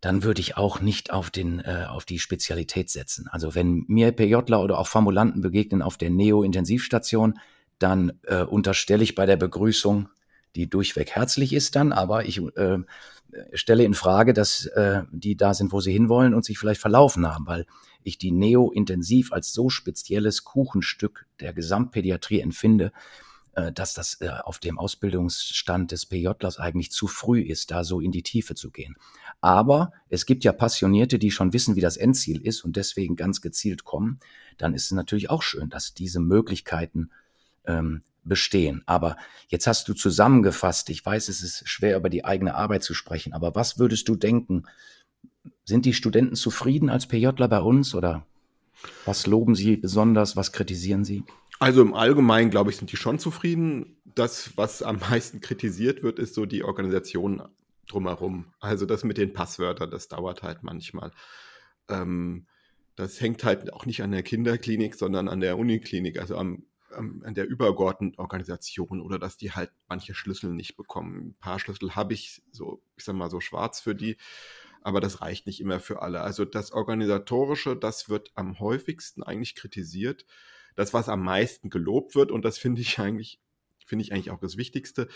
dann 0.03 0.21
würde 0.21 0.41
ich 0.41 0.57
auch 0.57 0.81
nicht 0.81 1.13
auf, 1.13 1.31
den, 1.31 1.61
äh, 1.61 1.85
auf 1.87 2.03
die 2.03 2.19
Spezialität 2.19 2.89
setzen. 2.89 3.29
Also 3.29 3.55
wenn 3.55 3.85
mir 3.87 4.11
PJler 4.11 4.61
oder 4.61 4.77
auch 4.77 4.87
Formulanten 4.87 5.41
begegnen 5.41 5.81
auf 5.81 5.95
der 5.95 6.09
Neo-Intensivstation, 6.09 7.39
dann 7.79 8.11
äh, 8.23 8.43
unterstelle 8.43 9.01
ich 9.01 9.15
bei 9.15 9.25
der 9.25 9.37
Begrüßung, 9.37 10.09
die 10.55 10.69
durchweg 10.69 11.11
herzlich 11.11 11.53
ist 11.53 11.75
dann, 11.75 11.91
aber 11.91 12.25
ich 12.25 12.41
äh, 12.55 12.79
stelle 13.53 13.83
in 13.83 13.93
Frage, 13.93 14.33
dass 14.33 14.65
äh, 14.67 15.03
die 15.11 15.35
da 15.35 15.53
sind, 15.53 15.71
wo 15.71 15.81
sie 15.81 15.93
hinwollen 15.93 16.33
und 16.33 16.45
sich 16.45 16.59
vielleicht 16.59 16.81
verlaufen 16.81 17.27
haben, 17.27 17.47
weil 17.47 17.65
ich 18.03 18.17
die 18.17 18.31
Neo-Intensiv 18.31 19.31
als 19.31 19.53
so 19.53 19.69
spezielles 19.69 20.43
Kuchenstück 20.43 21.25
der 21.39 21.53
Gesamtpädiatrie 21.53 22.41
empfinde, 22.41 22.91
äh, 23.53 23.71
dass 23.71 23.93
das 23.93 24.19
äh, 24.21 24.29
auf 24.29 24.59
dem 24.59 24.77
Ausbildungsstand 24.77 25.91
des 25.91 26.05
PJlers 26.05 26.59
eigentlich 26.59 26.91
zu 26.91 27.07
früh 27.07 27.41
ist, 27.41 27.71
da 27.71 27.83
so 27.83 27.99
in 27.99 28.11
die 28.11 28.23
Tiefe 28.23 28.55
zu 28.55 28.71
gehen. 28.71 28.95
Aber 29.41 29.93
es 30.09 30.25
gibt 30.25 30.43
ja 30.43 30.53
Passionierte, 30.53 31.19
die 31.19 31.31
schon 31.31 31.53
wissen, 31.53 31.75
wie 31.75 31.81
das 31.81 31.97
Endziel 31.97 32.41
ist 32.41 32.63
und 32.63 32.75
deswegen 32.75 33.15
ganz 33.15 33.41
gezielt 33.41 33.83
kommen. 33.83 34.19
Dann 34.57 34.73
ist 34.73 34.85
es 34.85 34.91
natürlich 34.91 35.29
auch 35.29 35.43
schön, 35.43 35.69
dass 35.69 35.93
diese 35.93 36.19
Möglichkeiten 36.19 37.09
ähm, 37.65 38.01
bestehen. 38.23 38.83
Aber 38.85 39.17
jetzt 39.47 39.67
hast 39.67 39.87
du 39.87 39.93
zusammengefasst, 39.93 40.89
ich 40.89 41.05
weiß, 41.05 41.29
es 41.29 41.41
ist 41.41 41.67
schwer 41.67 41.97
über 41.97 42.09
die 42.09 42.25
eigene 42.25 42.55
Arbeit 42.55 42.83
zu 42.83 42.93
sprechen, 42.93 43.33
aber 43.33 43.55
was 43.55 43.79
würdest 43.79 44.07
du 44.07 44.15
denken? 44.15 44.63
Sind 45.65 45.85
die 45.85 45.93
Studenten 45.93 46.35
zufrieden 46.35 46.89
als 46.89 47.07
PJler 47.07 47.47
bei 47.47 47.59
uns 47.59 47.95
oder 47.95 48.25
was 49.05 49.27
loben 49.27 49.55
sie 49.55 49.77
besonders, 49.77 50.35
was 50.35 50.51
kritisieren 50.51 51.05
sie? 51.05 51.23
Also 51.59 51.81
im 51.81 51.93
Allgemeinen, 51.93 52.49
glaube 52.49 52.71
ich, 52.71 52.77
sind 52.77 52.91
die 52.91 52.97
schon 52.97 53.19
zufrieden. 53.19 53.97
Das, 54.15 54.57
was 54.57 54.81
am 54.83 54.99
meisten 54.99 55.39
kritisiert 55.39 56.03
wird, 56.03 56.19
ist 56.19 56.33
so 56.33 56.45
die 56.45 56.63
Organisation 56.63 57.41
drumherum. 57.87 58.53
Also 58.59 58.85
das 58.85 59.03
mit 59.03 59.17
den 59.17 59.33
Passwörtern, 59.33 59.91
das 59.91 60.07
dauert 60.07 60.43
halt 60.43 60.63
manchmal. 60.63 61.11
Ähm, 61.89 62.47
das 62.95 63.19
hängt 63.21 63.43
halt 63.43 63.73
auch 63.73 63.85
nicht 63.85 64.03
an 64.03 64.11
der 64.11 64.23
Kinderklinik, 64.23 64.95
sondern 64.95 65.27
an 65.27 65.39
der 65.39 65.57
Uniklinik, 65.57 66.19
also 66.19 66.37
am, 66.37 66.63
am, 66.93 67.23
an 67.25 67.33
der 67.33 67.47
übergeordneten 67.47 68.19
Organisation 68.19 69.01
oder 69.01 69.19
dass 69.19 69.37
die 69.37 69.51
halt 69.51 69.71
manche 69.87 70.13
Schlüssel 70.13 70.51
nicht 70.53 70.75
bekommen. 70.77 71.29
Ein 71.29 71.35
paar 71.39 71.59
Schlüssel 71.59 71.95
habe 71.95 72.13
ich 72.13 72.41
so, 72.51 72.81
ich 72.95 73.03
sag 73.03 73.15
mal 73.15 73.29
so 73.29 73.41
schwarz 73.41 73.79
für 73.79 73.95
die, 73.95 74.17
aber 74.81 75.01
das 75.01 75.21
reicht 75.21 75.47
nicht 75.47 75.61
immer 75.61 75.79
für 75.79 76.01
alle. 76.01 76.21
Also 76.21 76.45
das 76.45 76.71
Organisatorische, 76.71 77.75
das 77.75 78.09
wird 78.09 78.31
am 78.35 78.59
häufigsten 78.59 79.23
eigentlich 79.23 79.55
kritisiert 79.55 80.25
das, 80.75 80.93
was 80.93 81.09
am 81.09 81.23
meisten 81.23 81.69
gelobt 81.69 82.15
wird, 82.15 82.31
und 82.31 82.43
das 82.45 82.57
finde 82.57 82.81
ich 82.81 82.99
eigentlich, 82.99 83.39
finde 83.85 84.03
ich 84.03 84.11
eigentlich 84.11 84.31
auch 84.31 84.39
das 84.39 84.57
Wichtigste, 84.57 85.07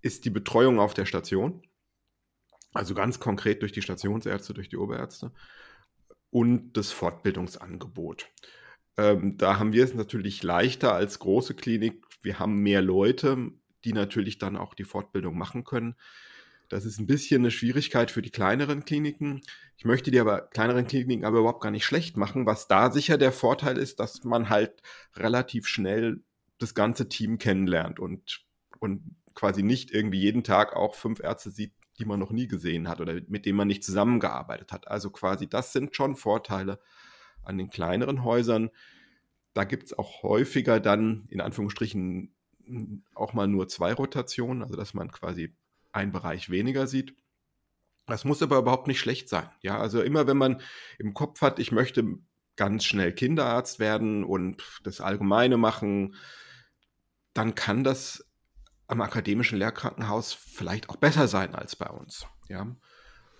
ist 0.00 0.24
die 0.24 0.30
Betreuung 0.30 0.80
auf 0.80 0.94
der 0.94 1.06
Station. 1.06 1.62
Also 2.72 2.94
ganz 2.94 3.20
konkret 3.20 3.60
durch 3.60 3.72
die 3.72 3.82
Stationsärzte, 3.82 4.54
durch 4.54 4.68
die 4.68 4.78
Oberärzte 4.78 5.32
und 6.30 6.72
das 6.72 6.90
Fortbildungsangebot. 6.90 8.30
Ähm, 8.96 9.38
da 9.38 9.58
haben 9.58 9.72
wir 9.72 9.84
es 9.84 9.94
natürlich 9.94 10.42
leichter 10.42 10.94
als 10.94 11.18
große 11.18 11.54
Klinik. 11.54 12.04
Wir 12.22 12.38
haben 12.38 12.58
mehr 12.58 12.82
Leute, 12.82 13.52
die 13.84 13.92
natürlich 13.92 14.38
dann 14.38 14.56
auch 14.56 14.74
die 14.74 14.84
Fortbildung 14.84 15.36
machen 15.36 15.64
können. 15.64 15.96
Das 16.68 16.84
ist 16.86 16.98
ein 16.98 17.06
bisschen 17.06 17.42
eine 17.42 17.50
Schwierigkeit 17.50 18.10
für 18.10 18.22
die 18.22 18.30
kleineren 18.30 18.84
Kliniken. 18.84 19.42
Ich 19.76 19.84
möchte 19.84 20.10
die 20.10 20.20
aber 20.20 20.42
kleineren 20.42 20.86
Kliniken 20.86 21.24
aber 21.24 21.40
überhaupt 21.40 21.62
gar 21.62 21.70
nicht 21.70 21.84
schlecht 21.84 22.16
machen. 22.16 22.46
Was 22.46 22.68
da 22.68 22.90
sicher 22.90 23.18
der 23.18 23.32
Vorteil 23.32 23.76
ist, 23.76 24.00
dass 24.00 24.24
man 24.24 24.48
halt 24.48 24.82
relativ 25.14 25.66
schnell 25.66 26.22
das 26.58 26.74
ganze 26.74 27.08
Team 27.08 27.38
kennenlernt 27.38 27.98
und, 28.00 28.44
und 28.78 29.16
quasi 29.34 29.62
nicht 29.62 29.90
irgendwie 29.90 30.20
jeden 30.20 30.44
Tag 30.44 30.74
auch 30.74 30.94
fünf 30.94 31.20
Ärzte 31.20 31.50
sieht, 31.50 31.72
die 31.98 32.04
man 32.04 32.20
noch 32.20 32.30
nie 32.30 32.46
gesehen 32.46 32.88
hat 32.88 33.00
oder 33.00 33.20
mit 33.28 33.44
denen 33.44 33.56
man 33.56 33.68
nicht 33.68 33.84
zusammengearbeitet 33.84 34.72
hat. 34.72 34.88
Also 34.88 35.10
quasi 35.10 35.48
das 35.48 35.72
sind 35.72 35.94
schon 35.94 36.16
Vorteile 36.16 36.78
an 37.44 37.58
den 37.58 37.70
kleineren 37.70 38.24
Häusern. 38.24 38.70
Da 39.54 39.64
gibt 39.64 39.84
es 39.84 39.98
auch 39.98 40.22
häufiger 40.22 40.80
dann 40.80 41.26
in 41.28 41.40
Anführungsstrichen 41.40 42.34
auch 43.14 43.32
mal 43.32 43.48
nur 43.48 43.68
zwei 43.68 43.92
Rotationen, 43.92 44.62
also 44.62 44.76
dass 44.76 44.94
man 44.94 45.10
quasi 45.10 45.54
einen 45.92 46.12
Bereich 46.12 46.50
weniger 46.50 46.86
sieht. 46.86 47.14
Das 48.06 48.24
muss 48.24 48.42
aber 48.42 48.58
überhaupt 48.58 48.88
nicht 48.88 49.00
schlecht 49.00 49.28
sein. 49.28 49.48
Ja, 49.60 49.78
also 49.78 50.02
immer 50.02 50.26
wenn 50.26 50.36
man 50.36 50.60
im 50.98 51.14
Kopf 51.14 51.40
hat, 51.40 51.58
ich 51.58 51.72
möchte 51.72 52.18
ganz 52.56 52.84
schnell 52.84 53.12
Kinderarzt 53.12 53.78
werden 53.78 54.24
und 54.24 54.80
das 54.84 55.00
Allgemeine 55.00 55.56
machen, 55.56 56.16
dann 57.34 57.54
kann 57.54 57.84
das 57.84 58.26
am 58.88 59.00
akademischen 59.00 59.58
Lehrkrankenhaus 59.58 60.34
vielleicht 60.34 60.90
auch 60.90 60.96
besser 60.96 61.28
sein 61.28 61.54
als 61.54 61.76
bei 61.76 61.88
uns. 61.88 62.26
Ja. 62.48 62.76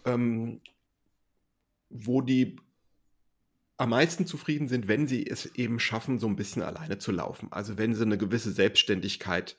Ähm, 0.04 0.60
wo 1.90 2.22
die 2.22 2.56
am 3.82 3.90
meisten 3.90 4.26
zufrieden 4.26 4.68
sind, 4.68 4.86
wenn 4.86 5.08
sie 5.08 5.26
es 5.26 5.46
eben 5.56 5.80
schaffen, 5.80 6.20
so 6.20 6.28
ein 6.28 6.36
bisschen 6.36 6.62
alleine 6.62 6.98
zu 6.98 7.10
laufen. 7.10 7.48
Also 7.50 7.78
wenn 7.78 7.96
sie 7.96 8.02
eine 8.02 8.16
gewisse 8.16 8.52
Selbstständigkeit 8.52 9.56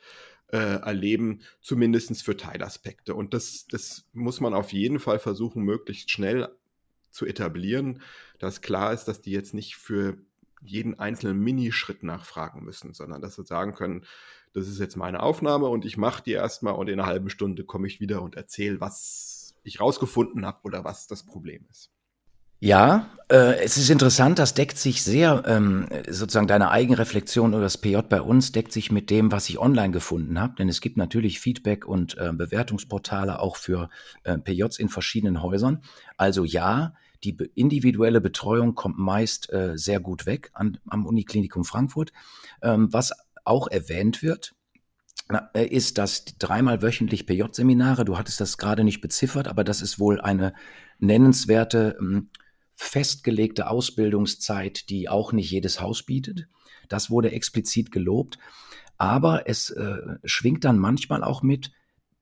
äh, 0.47 0.79
erleben, 0.79 1.41
zumindest 1.59 2.23
für 2.23 2.37
Teilaspekte. 2.37 3.15
Und 3.15 3.33
das, 3.33 3.67
das 3.69 4.05
muss 4.13 4.39
man 4.39 4.53
auf 4.53 4.71
jeden 4.71 4.99
Fall 4.99 5.19
versuchen, 5.19 5.63
möglichst 5.63 6.09
schnell 6.09 6.47
zu 7.11 7.25
etablieren, 7.25 8.01
dass 8.39 8.61
klar 8.61 8.93
ist, 8.93 9.09
dass 9.09 9.19
die 9.19 9.31
jetzt 9.31 9.53
nicht 9.53 9.75
für 9.75 10.15
jeden 10.61 10.97
einzelnen 10.97 11.39
Minischritt 11.39 12.03
nachfragen 12.03 12.63
müssen, 12.63 12.93
sondern 12.93 13.21
dass 13.21 13.35
sie 13.35 13.43
sagen 13.43 13.73
können, 13.73 14.05
das 14.53 14.69
ist 14.69 14.79
jetzt 14.79 14.95
meine 14.95 15.21
Aufnahme 15.21 15.67
und 15.67 15.83
ich 15.83 15.97
mache 15.97 16.23
die 16.23 16.31
erstmal 16.31 16.75
und 16.75 16.87
in 16.87 16.97
einer 16.97 17.09
halben 17.09 17.29
Stunde 17.29 17.65
komme 17.65 17.87
ich 17.87 17.99
wieder 17.99 18.21
und 18.21 18.35
erzähle, 18.35 18.79
was 18.79 19.53
ich 19.63 19.81
rausgefunden 19.81 20.45
habe 20.45 20.59
oder 20.63 20.85
was 20.85 21.07
das 21.07 21.25
Problem 21.25 21.65
ist. 21.69 21.91
Ja, 22.63 23.09
äh, 23.27 23.61
es 23.61 23.75
ist 23.75 23.89
interessant, 23.89 24.39
das 24.39 24.53
deckt 24.53 24.77
sich 24.77 25.03
sehr, 25.03 25.43
ähm, 25.47 25.85
sozusagen 26.09 26.47
deine 26.47 26.71
Eigenreflexion 26.71 27.53
oder 27.53 27.63
das 27.63 27.77
PJ 27.77 27.97
bei 28.07 28.21
uns 28.21 28.53
deckt 28.53 28.71
sich 28.71 28.89
mit 28.89 29.09
dem, 29.09 29.33
was 29.33 29.49
ich 29.49 29.59
online 29.59 29.91
gefunden 29.91 30.39
habe, 30.39 30.55
denn 30.55 30.69
es 30.69 30.79
gibt 30.79 30.95
natürlich 30.95 31.41
Feedback 31.41 31.85
und 31.85 32.17
äh, 32.17 32.31
Bewertungsportale 32.31 33.41
auch 33.41 33.57
für 33.57 33.89
äh, 34.23 34.37
PJs 34.37 34.79
in 34.79 34.87
verschiedenen 34.87 35.41
Häusern. 35.41 35.83
Also 36.15 36.45
ja, 36.45 36.93
die 37.25 37.35
individuelle 37.53 38.21
Betreuung 38.21 38.75
kommt 38.75 38.97
meist 38.97 39.51
äh, 39.51 39.73
sehr 39.77 39.99
gut 39.99 40.25
weg 40.25 40.49
an, 40.53 40.77
am 40.87 41.05
Uniklinikum 41.05 41.65
Frankfurt. 41.65 42.13
Ähm, 42.61 42.93
was 42.93 43.11
auch 43.43 43.67
erwähnt 43.67 44.23
wird, 44.23 44.55
äh, 45.53 45.67
ist, 45.67 45.97
dass 45.97 46.23
dreimal 46.39 46.81
wöchentlich 46.81 47.25
PJ-Seminare, 47.25 48.05
du 48.05 48.17
hattest 48.17 48.39
das 48.39 48.57
gerade 48.57 48.85
nicht 48.85 49.01
beziffert, 49.01 49.49
aber 49.49 49.65
das 49.65 49.81
ist 49.81 49.99
wohl 49.99 50.21
eine 50.21 50.53
nennenswerte 50.99 51.97
ähm, 51.99 52.29
festgelegte 52.83 53.69
Ausbildungszeit, 53.69 54.89
die 54.89 55.09
auch 55.09 55.31
nicht 55.31 55.49
jedes 55.49 55.81
Haus 55.81 56.03
bietet. 56.03 56.47
Das 56.89 57.09
wurde 57.09 57.31
explizit 57.31 57.91
gelobt. 57.91 58.37
Aber 58.97 59.47
es 59.47 59.69
äh, 59.71 59.97
schwingt 60.23 60.65
dann 60.65 60.77
manchmal 60.77 61.23
auch 61.23 61.41
mit, 61.41 61.71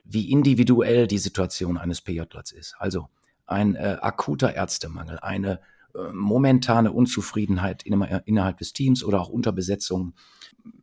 wie 0.03 0.31
individuell 0.31 1.07
die 1.07 1.17
Situation 1.17 1.77
eines 1.77 2.01
PJlers 2.01 2.51
ist. 2.51 2.75
Also 2.79 3.09
ein 3.45 3.75
äh, 3.75 3.97
akuter 4.01 4.53
Ärztemangel, 4.53 5.19
eine 5.19 5.59
äh, 5.93 6.13
momentane 6.13 6.91
Unzufriedenheit 6.91 7.83
in, 7.83 8.01
innerhalb 8.25 8.59
des 8.59 8.73
Teams 8.73 9.03
oder 9.03 9.19
auch 9.19 9.29
Unterbesetzung 9.29 10.13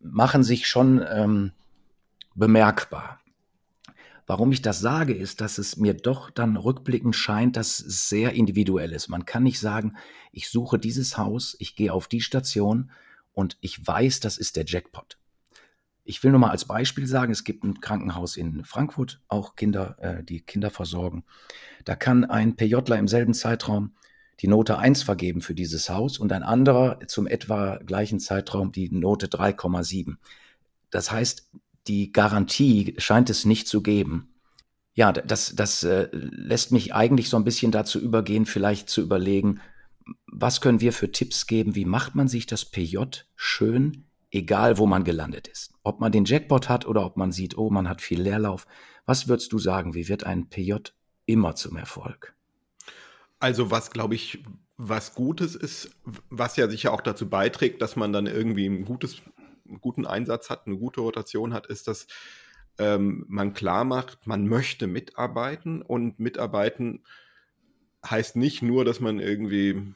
machen 0.01 0.43
sich 0.43 0.67
schon 0.67 1.05
ähm, 1.09 1.53
bemerkbar. 2.35 3.21
Warum 4.29 4.53
ich 4.53 4.61
das 4.61 4.81
sage, 4.81 5.15
ist, 5.15 5.41
dass 5.41 5.57
es 5.57 5.79
mir 5.79 5.95
doch 5.95 6.29
dann 6.29 6.59
rückblickend 6.59 7.17
scheint, 7.17 7.57
dass 7.57 7.81
es 7.81 8.11
sehr 8.11 8.35
individuell 8.35 8.93
ist. 8.93 9.09
Man 9.09 9.25
kann 9.25 9.43
nicht 9.43 9.59
sagen, 9.59 9.97
ich 10.33 10.51
suche 10.51 10.79
dieses 10.79 11.17
Haus, 11.17 11.57
ich 11.61 11.77
gehe 11.77 11.95
auf 11.95 12.09
die 12.09 12.21
Station 12.21 12.91
und 13.33 13.57
ich 13.63 13.87
weiß, 13.87 14.21
das 14.21 14.37
ist 14.37 14.57
der 14.57 14.67
Jackpot. 14.67 15.17
Ich 16.05 16.23
will 16.23 16.31
nur 16.31 16.41
mal 16.41 16.51
als 16.51 16.67
Beispiel 16.67 17.07
sagen, 17.07 17.33
es 17.33 17.43
gibt 17.43 17.65
ein 17.65 17.81
Krankenhaus 17.81 18.37
in 18.37 18.67
Frankfurt, 18.67 19.23
auch 19.29 19.57
Kinder, 19.57 19.97
äh, 19.99 20.23
die 20.23 20.43
Kinder 20.43 20.69
versorgen. 20.69 21.25
Da 21.87 21.97
kann 21.97 22.27
ein 22.27 22.55
PJler 22.55 22.99
im 22.99 23.09
selben 23.09 23.33
Zeitraum 23.33 23.95
die 24.41 24.49
Note 24.49 24.77
1 24.77 25.05
vergeben 25.05 25.41
für 25.41 25.55
dieses 25.55 25.89
Haus 25.89 26.19
und 26.19 26.33
ein 26.33 26.43
anderer 26.43 27.01
zum 27.07 27.27
etwa 27.27 27.79
gleichen 27.79 28.21
Zeitraum 28.21 28.73
die 28.73 28.91
Note 28.91 29.29
3,7. 29.29 30.17
Das 30.91 31.11
heißt, 31.11 31.49
die 31.89 32.13
Garantie 32.13 32.95
scheint 32.99 33.31
es 33.31 33.45
nicht 33.45 33.67
zu 33.67 33.83
geben. 33.83 34.35
Ja, 34.95 35.13
das, 35.13 35.55
das 35.55 35.85
äh, 35.85 36.09
lässt 36.13 36.73
mich 36.73 36.95
eigentlich 36.95 37.29
so 37.29 37.37
ein 37.37 37.45
bisschen 37.45 37.71
dazu 37.71 38.01
übergehen, 38.01 38.47
vielleicht 38.47 38.89
zu 38.89 39.01
überlegen, 39.01 39.61
was 40.27 40.61
können 40.61 40.81
wir 40.81 40.93
für 40.93 41.13
Tipps 41.13 41.47
geben, 41.47 41.75
wie 41.75 41.85
macht 41.85 42.15
man 42.15 42.29
sich 42.29 42.47
das 42.47 42.65
PJ 42.65 42.99
schön, 43.37 44.07
egal 44.31 44.79
wo 44.79 44.87
man 44.87 45.05
gelandet 45.05 45.49
ist. 45.49 45.73
Ob 45.83 46.01
man 46.01 46.13
den 46.13 46.25
Jackpot 46.25 46.69
hat 46.69 46.87
oder 46.87 47.05
ob 47.05 47.17
man 47.17 47.33
sieht, 47.33 47.57
oh, 47.57 47.71
man 47.71 47.89
hat 47.89 48.01
viel 48.01 48.21
Leerlauf. 48.21 48.67
Was 49.07 49.29
würdest 49.29 49.53
du 49.53 49.59
sagen, 49.59 49.95
wie 49.95 50.09
wird 50.09 50.25
ein 50.25 50.49
PJ 50.49 50.75
immer 51.27 51.55
zum 51.55 51.77
Erfolg? 51.77 52.35
Also 53.39 53.71
was, 53.71 53.91
glaube 53.91 54.17
ich, 54.17 54.43
was 54.77 55.15
Gutes 55.15 55.55
ist, 55.55 55.91
was 56.29 56.57
ja 56.57 56.69
sicher 56.69 56.93
auch 56.93 57.01
dazu 57.01 57.29
beiträgt, 57.29 57.83
dass 57.83 57.97
man 57.97 58.13
dann 58.13 58.27
irgendwie 58.27 58.67
ein 58.67 58.85
gutes 58.85 59.23
einen 59.69 59.81
guten 59.81 60.07
Einsatz 60.07 60.51
hat, 60.51 60.67
eine 60.67 60.77
gute 60.77 61.01
Rotation 61.01 61.55
hat, 61.55 61.67
ist, 61.67 61.89
dass 61.89 62.07
ähm, 62.79 63.25
man 63.29 63.55
klar 63.55 63.85
macht, 63.85 64.27
man 64.27 64.47
möchte 64.47 64.87
mitarbeiten 64.87 65.83
und 65.83 66.19
mitarbeiten 66.19 67.05
heißt 68.05 68.37
nicht 68.37 68.63
nur, 68.63 68.85
dass 68.85 69.01
man 69.01 69.19
irgendwie 69.19 69.95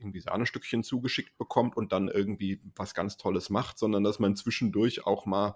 irgendwie 0.00 0.20
Sahnestückchen 0.20 0.82
zugeschickt 0.82 1.36
bekommt 1.36 1.76
und 1.76 1.92
dann 1.92 2.08
irgendwie 2.08 2.60
was 2.74 2.94
ganz 2.94 3.16
Tolles 3.16 3.50
macht, 3.50 3.78
sondern 3.78 4.02
dass 4.02 4.18
man 4.18 4.34
zwischendurch 4.34 5.06
auch 5.06 5.26
mal 5.26 5.54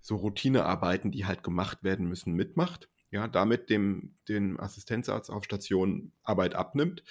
so 0.00 0.16
Routinearbeiten, 0.16 1.10
die 1.10 1.26
halt 1.26 1.42
gemacht 1.42 1.82
werden 1.82 2.06
müssen, 2.06 2.34
mitmacht. 2.34 2.88
Ja, 3.10 3.28
damit 3.28 3.70
dem, 3.70 4.16
dem 4.28 4.58
Assistenzarzt 4.60 5.30
auf 5.30 5.44
Station 5.44 6.12
Arbeit 6.22 6.54
abnimmt. 6.54 7.04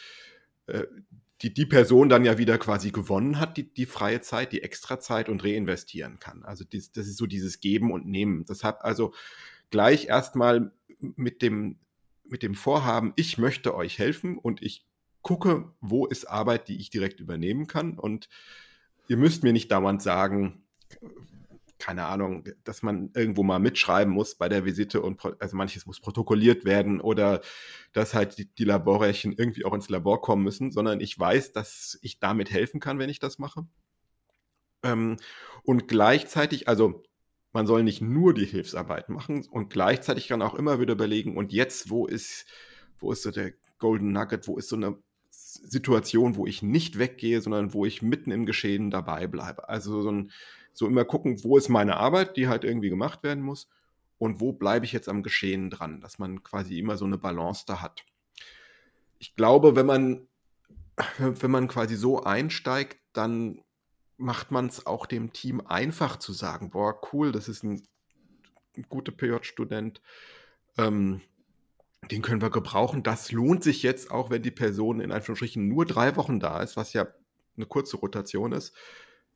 Äh, 0.67 0.83
die, 1.41 1.53
die 1.53 1.65
Person 1.65 2.09
dann 2.09 2.23
ja 2.23 2.37
wieder 2.37 2.57
quasi 2.57 2.91
gewonnen 2.91 3.39
hat, 3.39 3.57
die, 3.57 3.71
die 3.71 3.85
freie 3.85 4.21
Zeit, 4.21 4.51
die 4.51 4.63
Extrazeit 4.63 5.27
und 5.27 5.43
reinvestieren 5.43 6.19
kann. 6.19 6.43
Also 6.43 6.63
dies, 6.63 6.91
das 6.91 7.07
ist 7.07 7.17
so 7.17 7.25
dieses 7.25 7.59
Geben 7.59 7.91
und 7.91 8.05
Nehmen. 8.07 8.45
Deshalb 8.45 8.77
also 8.81 9.13
gleich 9.69 10.07
erstmal 10.07 10.71
mit 10.99 11.41
dem, 11.41 11.77
mit 12.23 12.41
dem 12.41 12.55
Vorhaben, 12.55 13.13
ich 13.17 13.37
möchte 13.37 13.75
euch 13.75 13.99
helfen 13.99 14.37
und 14.37 14.61
ich 14.61 14.85
gucke, 15.21 15.71
wo 15.81 16.05
ist 16.05 16.25
Arbeit, 16.25 16.67
die 16.67 16.79
ich 16.79 16.89
direkt 16.89 17.19
übernehmen 17.19 17.67
kann. 17.67 17.99
Und 17.99 18.29
ihr 19.07 19.17
müsst 19.17 19.43
mir 19.43 19.53
nicht 19.53 19.71
dauernd 19.71 20.01
sagen, 20.01 20.64
keine 21.85 22.07
Ahnung, 22.07 22.45
dass 22.63 22.81
man 22.81 23.11
irgendwo 23.13 23.43
mal 23.43 23.59
mitschreiben 23.59 24.11
muss 24.11 24.33
bei 24.33 24.49
der 24.49 24.65
Visite 24.65 25.03
und 25.03 25.21
also 25.39 25.55
manches 25.55 25.85
muss 25.85 25.99
protokolliert 25.99 26.65
werden 26.65 26.99
oder 26.99 27.41
dass 27.93 28.15
halt 28.15 28.39
die, 28.39 28.51
die 28.55 28.63
Laborrechnen 28.63 29.35
irgendwie 29.37 29.65
auch 29.65 29.73
ins 29.73 29.87
Labor 29.87 30.19
kommen 30.19 30.43
müssen, 30.43 30.71
sondern 30.71 30.99
ich 30.99 31.17
weiß, 31.19 31.51
dass 31.51 31.99
ich 32.01 32.17
damit 32.17 32.49
helfen 32.49 32.79
kann, 32.79 32.97
wenn 32.97 33.11
ich 33.11 33.19
das 33.19 33.37
mache. 33.37 33.67
Ähm, 34.81 35.17
und 35.61 35.87
gleichzeitig, 35.87 36.67
also 36.67 37.03
man 37.53 37.67
soll 37.67 37.83
nicht 37.83 38.01
nur 38.01 38.33
die 38.33 38.45
Hilfsarbeit 38.45 39.09
machen 39.09 39.45
und 39.51 39.69
gleichzeitig 39.69 40.29
kann 40.29 40.41
auch 40.41 40.55
immer 40.55 40.79
wieder 40.79 40.93
überlegen, 40.93 41.37
und 41.37 41.53
jetzt, 41.53 41.91
wo 41.91 42.07
ist, 42.07 42.47
wo 42.97 43.11
ist 43.11 43.21
so 43.21 43.29
der 43.29 43.53
Golden 43.77 44.11
Nugget, 44.11 44.47
wo 44.47 44.57
ist 44.57 44.69
so 44.69 44.75
eine 44.75 44.97
Situation, 45.29 46.35
wo 46.35 46.47
ich 46.47 46.63
nicht 46.63 46.97
weggehe, 46.97 47.41
sondern 47.41 47.75
wo 47.75 47.85
ich 47.85 48.01
mitten 48.01 48.31
im 48.31 48.47
Geschehen 48.47 48.89
dabei 48.89 49.27
bleibe. 49.27 49.69
Also 49.69 50.01
so 50.01 50.11
ein 50.11 50.31
so 50.75 50.87
immer 50.87 51.05
gucken, 51.05 51.43
wo 51.43 51.57
ist 51.57 51.69
meine 51.69 51.97
Arbeit, 51.97 52.37
die 52.37 52.47
halt 52.47 52.63
irgendwie 52.63 52.89
gemacht 52.89 53.23
werden 53.23 53.43
muss 53.43 53.69
und 54.17 54.41
wo 54.41 54.51
bleibe 54.51 54.85
ich 54.85 54.91
jetzt 54.91 55.09
am 55.09 55.23
Geschehen 55.23 55.69
dran, 55.69 56.01
dass 56.01 56.19
man 56.19 56.43
quasi 56.43 56.77
immer 56.77 56.97
so 56.97 57.05
eine 57.05 57.17
Balance 57.17 57.63
da 57.65 57.81
hat. 57.81 58.05
Ich 59.17 59.35
glaube, 59.35 59.75
wenn 59.75 59.85
man, 59.85 60.27
wenn 61.17 61.51
man 61.51 61.67
quasi 61.67 61.95
so 61.95 62.23
einsteigt, 62.23 62.99
dann 63.13 63.61
macht 64.17 64.51
man 64.51 64.67
es 64.67 64.85
auch 64.85 65.05
dem 65.05 65.33
Team 65.33 65.61
einfach 65.61 66.17
zu 66.17 66.33
sagen, 66.33 66.69
boah, 66.69 66.99
cool, 67.11 67.31
das 67.31 67.47
ist 67.47 67.63
ein, 67.63 67.81
ein 68.77 68.85
guter 68.89 69.11
PJ-Student, 69.11 70.01
ähm, 70.77 71.21
den 72.11 72.21
können 72.21 72.41
wir 72.41 72.49
gebrauchen. 72.49 73.01
Das 73.01 73.31
lohnt 73.31 73.63
sich 73.63 73.81
jetzt 73.81 74.11
auch, 74.11 74.29
wenn 74.29 74.43
die 74.43 74.51
Person 74.51 74.99
in 74.99 75.11
Anführungsstrichen 75.11 75.67
nur 75.67 75.85
drei 75.85 76.15
Wochen 76.17 76.39
da 76.39 76.61
ist, 76.61 76.77
was 76.77 76.93
ja 76.93 77.07
eine 77.55 77.65
kurze 77.65 77.97
Rotation 77.97 78.51
ist. 78.51 78.75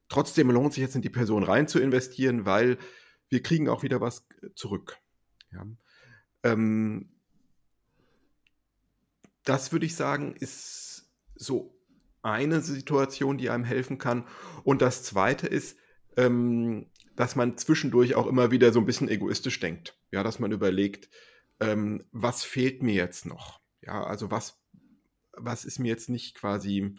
Trotzdem 0.09 0.51
lohnt 0.51 0.73
sich 0.73 0.81
jetzt 0.81 0.95
in 0.95 1.01
die 1.01 1.09
Person 1.09 1.43
rein 1.43 1.67
zu 1.67 1.79
investieren, 1.79 2.45
weil 2.45 2.77
wir 3.29 3.41
kriegen 3.41 3.69
auch 3.69 3.83
wieder 3.83 4.01
was 4.01 4.27
äh, 4.41 4.49
zurück. 4.55 4.97
Ja. 5.51 5.65
Ähm, 6.43 7.11
das 9.43 9.71
würde 9.71 9.85
ich 9.85 9.95
sagen, 9.95 10.35
ist 10.35 11.09
so 11.35 11.79
eine 12.21 12.61
Situation, 12.61 13.37
die 13.37 13.49
einem 13.49 13.63
helfen 13.63 13.97
kann. 13.97 14.25
Und 14.63 14.81
das 14.81 15.03
zweite 15.03 15.47
ist, 15.47 15.77
ähm, 16.17 16.87
dass 17.15 17.35
man 17.35 17.57
zwischendurch 17.57 18.15
auch 18.15 18.27
immer 18.27 18.51
wieder 18.51 18.71
so 18.73 18.79
ein 18.79 18.85
bisschen 18.85 19.09
egoistisch 19.09 19.59
denkt. 19.59 19.97
Ja, 20.11 20.23
dass 20.23 20.39
man 20.39 20.51
überlegt, 20.51 21.09
ähm, 21.59 22.03
was 22.11 22.43
fehlt 22.43 22.83
mir 22.83 22.93
jetzt 22.93 23.25
noch? 23.25 23.59
Ja, 23.81 24.03
also 24.03 24.31
was, 24.31 24.59
was 25.33 25.65
ist 25.65 25.79
mir 25.79 25.87
jetzt 25.87 26.09
nicht 26.09 26.35
quasi 26.35 26.97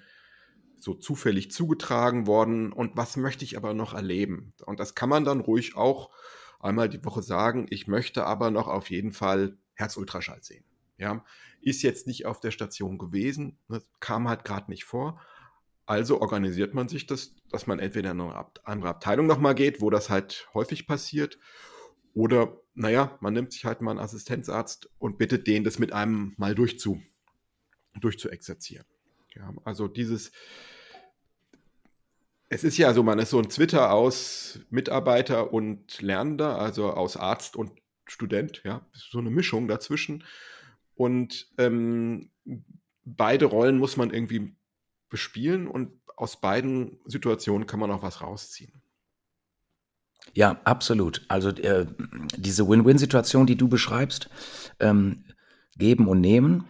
so 0.81 0.95
zufällig 0.95 1.51
zugetragen 1.51 2.27
worden 2.27 2.73
und 2.73 2.97
was 2.97 3.17
möchte 3.17 3.45
ich 3.45 3.57
aber 3.57 3.75
noch 3.75 3.95
erleben? 3.95 4.53
Und 4.65 4.81
das 4.81 4.95
kann 4.95 5.09
man 5.09 5.25
dann 5.25 5.41
ruhig 5.41 5.77
auch 5.77 6.11
einmal 6.59 6.89
die 6.89 7.05
Woche 7.05 7.23
sagen, 7.23 7.67
ich 7.71 7.87
möchte 7.87 8.27
aber 8.27 8.51
noch 8.51 8.69
auf 8.69 8.91
jeden 8.91 9.13
Fall 9.13 9.59
Herzultraschall 9.75 10.43
sehen. 10.43 10.65
Ja, 10.99 11.25
ist 11.63 11.83
jetzt 11.83 12.07
nicht 12.07 12.27
auf 12.27 12.41
der 12.41 12.51
Station 12.51 12.99
gewesen, 12.99 13.59
ne, 13.69 13.83
kam 14.01 14.29
halt 14.29 14.45
gerade 14.45 14.71
nicht 14.71 14.85
vor. 14.85 15.21
Also 15.87 16.21
organisiert 16.21 16.75
man 16.75 16.89
sich 16.89 17.07
das, 17.07 17.35
dass 17.51 17.67
man 17.67 17.79
entweder 17.79 18.11
in 18.11 18.21
eine 18.21 18.47
andere 18.65 18.91
Abteilung 18.91 19.27
nochmal 19.27 19.55
geht, 19.55 19.81
wo 19.81 19.91
das 19.91 20.11
halt 20.11 20.49
häufig 20.55 20.87
passiert, 20.87 21.39
oder, 22.13 22.61
naja, 22.75 23.17
man 23.21 23.35
nimmt 23.35 23.53
sich 23.53 23.65
halt 23.65 23.81
mal 23.81 23.93
einen 23.93 24.01
Assistenzarzt 24.01 24.91
und 24.99 25.19
bittet 25.19 25.47
den, 25.47 25.65
das 25.65 25.79
mit 25.79 25.93
einem 25.93 26.35
mal 26.37 26.55
durchzu, 26.55 27.01
durchzuexerzieren. 28.01 28.87
Ja, 29.35 29.53
also 29.65 29.89
dieses, 29.89 30.33
es 32.49 32.65
ist 32.65 32.77
ja 32.79 32.93
so, 32.93 33.03
man 33.03 33.19
ist 33.19 33.31
so 33.31 33.39
ein 33.39 33.49
Twitter 33.49 33.93
aus 33.93 34.59
Mitarbeiter 34.71 35.53
und 35.53 36.03
Lernender, 36.03 36.59
also 36.59 36.93
aus 36.93 37.17
Arzt 37.17 37.57
und 37.57 37.73
Student, 38.07 38.63
ja, 38.65 38.85
so 38.93 39.19
eine 39.19 39.31
Mischung 39.31 39.69
dazwischen. 39.69 40.25
Und 40.97 41.49
ähm, 41.59 42.31
beide 43.05 43.47
Rollen 43.47 43.79
muss 43.79 43.97
man 43.97 44.11
irgendwie 44.11 44.57
bespielen 45.09 45.69
und 45.69 45.93
aus 46.17 46.41
beiden 46.41 46.99
Situationen 47.07 47.67
kann 47.67 47.81
man 47.81 47.91
auch 47.91 48.03
was 48.03 48.21
rausziehen. 48.21 48.83
Ja, 50.35 50.61
absolut. 50.65 51.25
Also 51.29 51.49
äh, 51.51 51.87
diese 52.37 52.69
Win-Win-Situation, 52.69 53.47
die 53.47 53.57
du 53.57 53.69
beschreibst, 53.69 54.29
ähm, 54.79 55.25
geben 55.77 56.09
und 56.09 56.21
nehmen, 56.21 56.67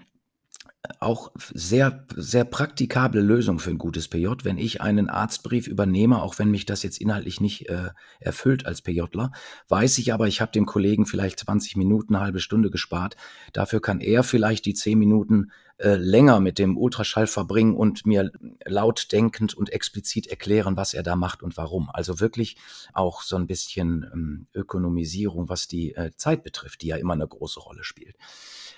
auch 0.99 1.31
sehr, 1.37 2.07
sehr 2.17 2.45
praktikable 2.45 3.21
Lösung 3.21 3.59
für 3.59 3.71
ein 3.71 3.79
gutes 3.79 4.09
PJ. 4.09 4.29
Wenn 4.45 4.59
ich 4.59 4.81
einen 4.81 5.11
Arztbrief 5.11 5.67
übernehme, 5.67 6.23
auch 6.23 6.39
wenn 6.39 6.51
mich 6.51 6.65
das 6.65 6.83
jetzt 6.83 7.01
inhaltlich 7.01 7.41
nicht 7.41 7.69
äh, 7.69 7.91
erfüllt 8.19 8.67
als 8.67 8.83
PJler, 8.83 9.31
weiß 9.69 9.99
ich 9.99 10.15
aber, 10.15 10.27
ich 10.27 10.41
habe 10.41 10.53
dem 10.53 10.67
Kollegen 10.67 11.05
vielleicht 11.05 11.41
20 11.41 11.77
Minuten, 11.77 12.15
eine 12.15 12.25
halbe 12.25 12.41
Stunde 12.41 12.71
gespart. 12.71 13.17
Dafür 13.53 13.81
kann 13.83 14.01
er 14.01 14.23
vielleicht 14.23 14.65
die 14.65 14.75
10 14.75 14.99
Minuten 14.99 15.51
äh, 15.77 15.97
länger 15.97 16.41
mit 16.41 16.59
dem 16.59 16.77
Ultraschall 16.77 17.27
verbringen 17.27 17.75
und 17.75 18.07
mir 18.07 18.31
laut 18.65 19.13
denkend 19.13 19.55
und 19.55 19.71
explizit 19.71 20.27
erklären, 20.27 20.77
was 20.77 20.95
er 20.95 21.03
da 21.03 21.17
macht 21.17 21.43
und 21.43 21.57
warum. 21.57 21.91
Also 21.91 22.21
wirklich 22.21 22.57
auch 22.93 23.23
so 23.23 23.37
ein 23.37 23.47
bisschen 23.47 24.07
ähm, 24.13 24.47
Ökonomisierung, 24.55 25.49
was 25.49 25.69
die 25.69 25.95
äh, 25.95 26.11
Zeit 26.17 26.43
betrifft, 26.43 26.83
die 26.83 26.89
ja 26.89 26.97
immer 26.97 27.15
eine 27.15 27.29
große 27.29 27.61
Rolle 27.61 27.85
spielt. 27.85 28.17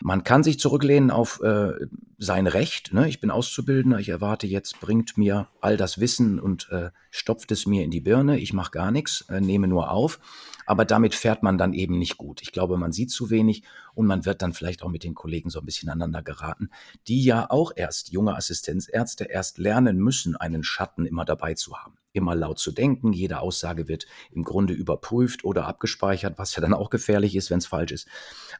Man 0.04 0.24
kann 0.24 0.42
sich 0.42 0.58
zurücklehnen 0.58 1.12
auf 1.12 1.40
äh, 1.42 1.74
sein 2.18 2.48
Recht. 2.48 2.92
Ne? 2.92 3.08
Ich 3.08 3.20
bin 3.20 3.30
Auszubildender, 3.30 4.00
ich 4.00 4.08
erwarte 4.08 4.48
jetzt, 4.48 4.80
bringt 4.80 5.16
mir 5.16 5.46
all 5.60 5.76
das 5.76 6.00
Wissen 6.00 6.40
und 6.40 6.68
äh, 6.72 6.90
stopft 7.12 7.52
es 7.52 7.66
mir 7.66 7.84
in 7.84 7.92
die 7.92 8.00
Birne. 8.00 8.40
Ich 8.40 8.52
mache 8.52 8.72
gar 8.72 8.90
nichts, 8.90 9.24
äh, 9.28 9.40
nehme 9.40 9.68
nur 9.68 9.92
auf. 9.92 10.18
Aber 10.66 10.84
damit 10.84 11.14
fährt 11.14 11.44
man 11.44 11.56
dann 11.56 11.72
eben 11.72 12.00
nicht 12.00 12.16
gut. 12.18 12.42
Ich 12.42 12.50
glaube, 12.50 12.76
man 12.78 12.90
sieht 12.90 13.12
zu 13.12 13.30
wenig 13.30 13.62
und 13.94 14.06
man 14.06 14.24
wird 14.24 14.42
dann 14.42 14.54
vielleicht 14.54 14.82
auch 14.82 14.90
mit 14.90 15.04
den 15.04 15.14
Kollegen 15.14 15.50
so 15.50 15.60
ein 15.60 15.66
bisschen 15.66 15.88
aneinander 15.88 16.22
geraten, 16.22 16.70
die 17.06 17.22
ja 17.22 17.48
auch 17.48 17.70
erst 17.76 18.10
junge 18.10 18.34
Assistenzärzte 18.34 19.24
erst 19.24 19.58
lernen 19.58 19.98
müssen, 19.98 20.34
einen 20.34 20.64
Schatten 20.64 21.06
immer 21.06 21.24
dabei 21.24 21.54
zu 21.54 21.76
haben 21.76 22.01
immer 22.12 22.34
laut 22.34 22.58
zu 22.58 22.72
denken. 22.72 23.12
Jede 23.12 23.40
Aussage 23.40 23.88
wird 23.88 24.06
im 24.30 24.44
Grunde 24.44 24.74
überprüft 24.74 25.44
oder 25.44 25.66
abgespeichert, 25.66 26.38
was 26.38 26.54
ja 26.54 26.60
dann 26.60 26.74
auch 26.74 26.90
gefährlich 26.90 27.36
ist, 27.36 27.50
wenn 27.50 27.58
es 27.58 27.66
falsch 27.66 27.92
ist. 27.92 28.08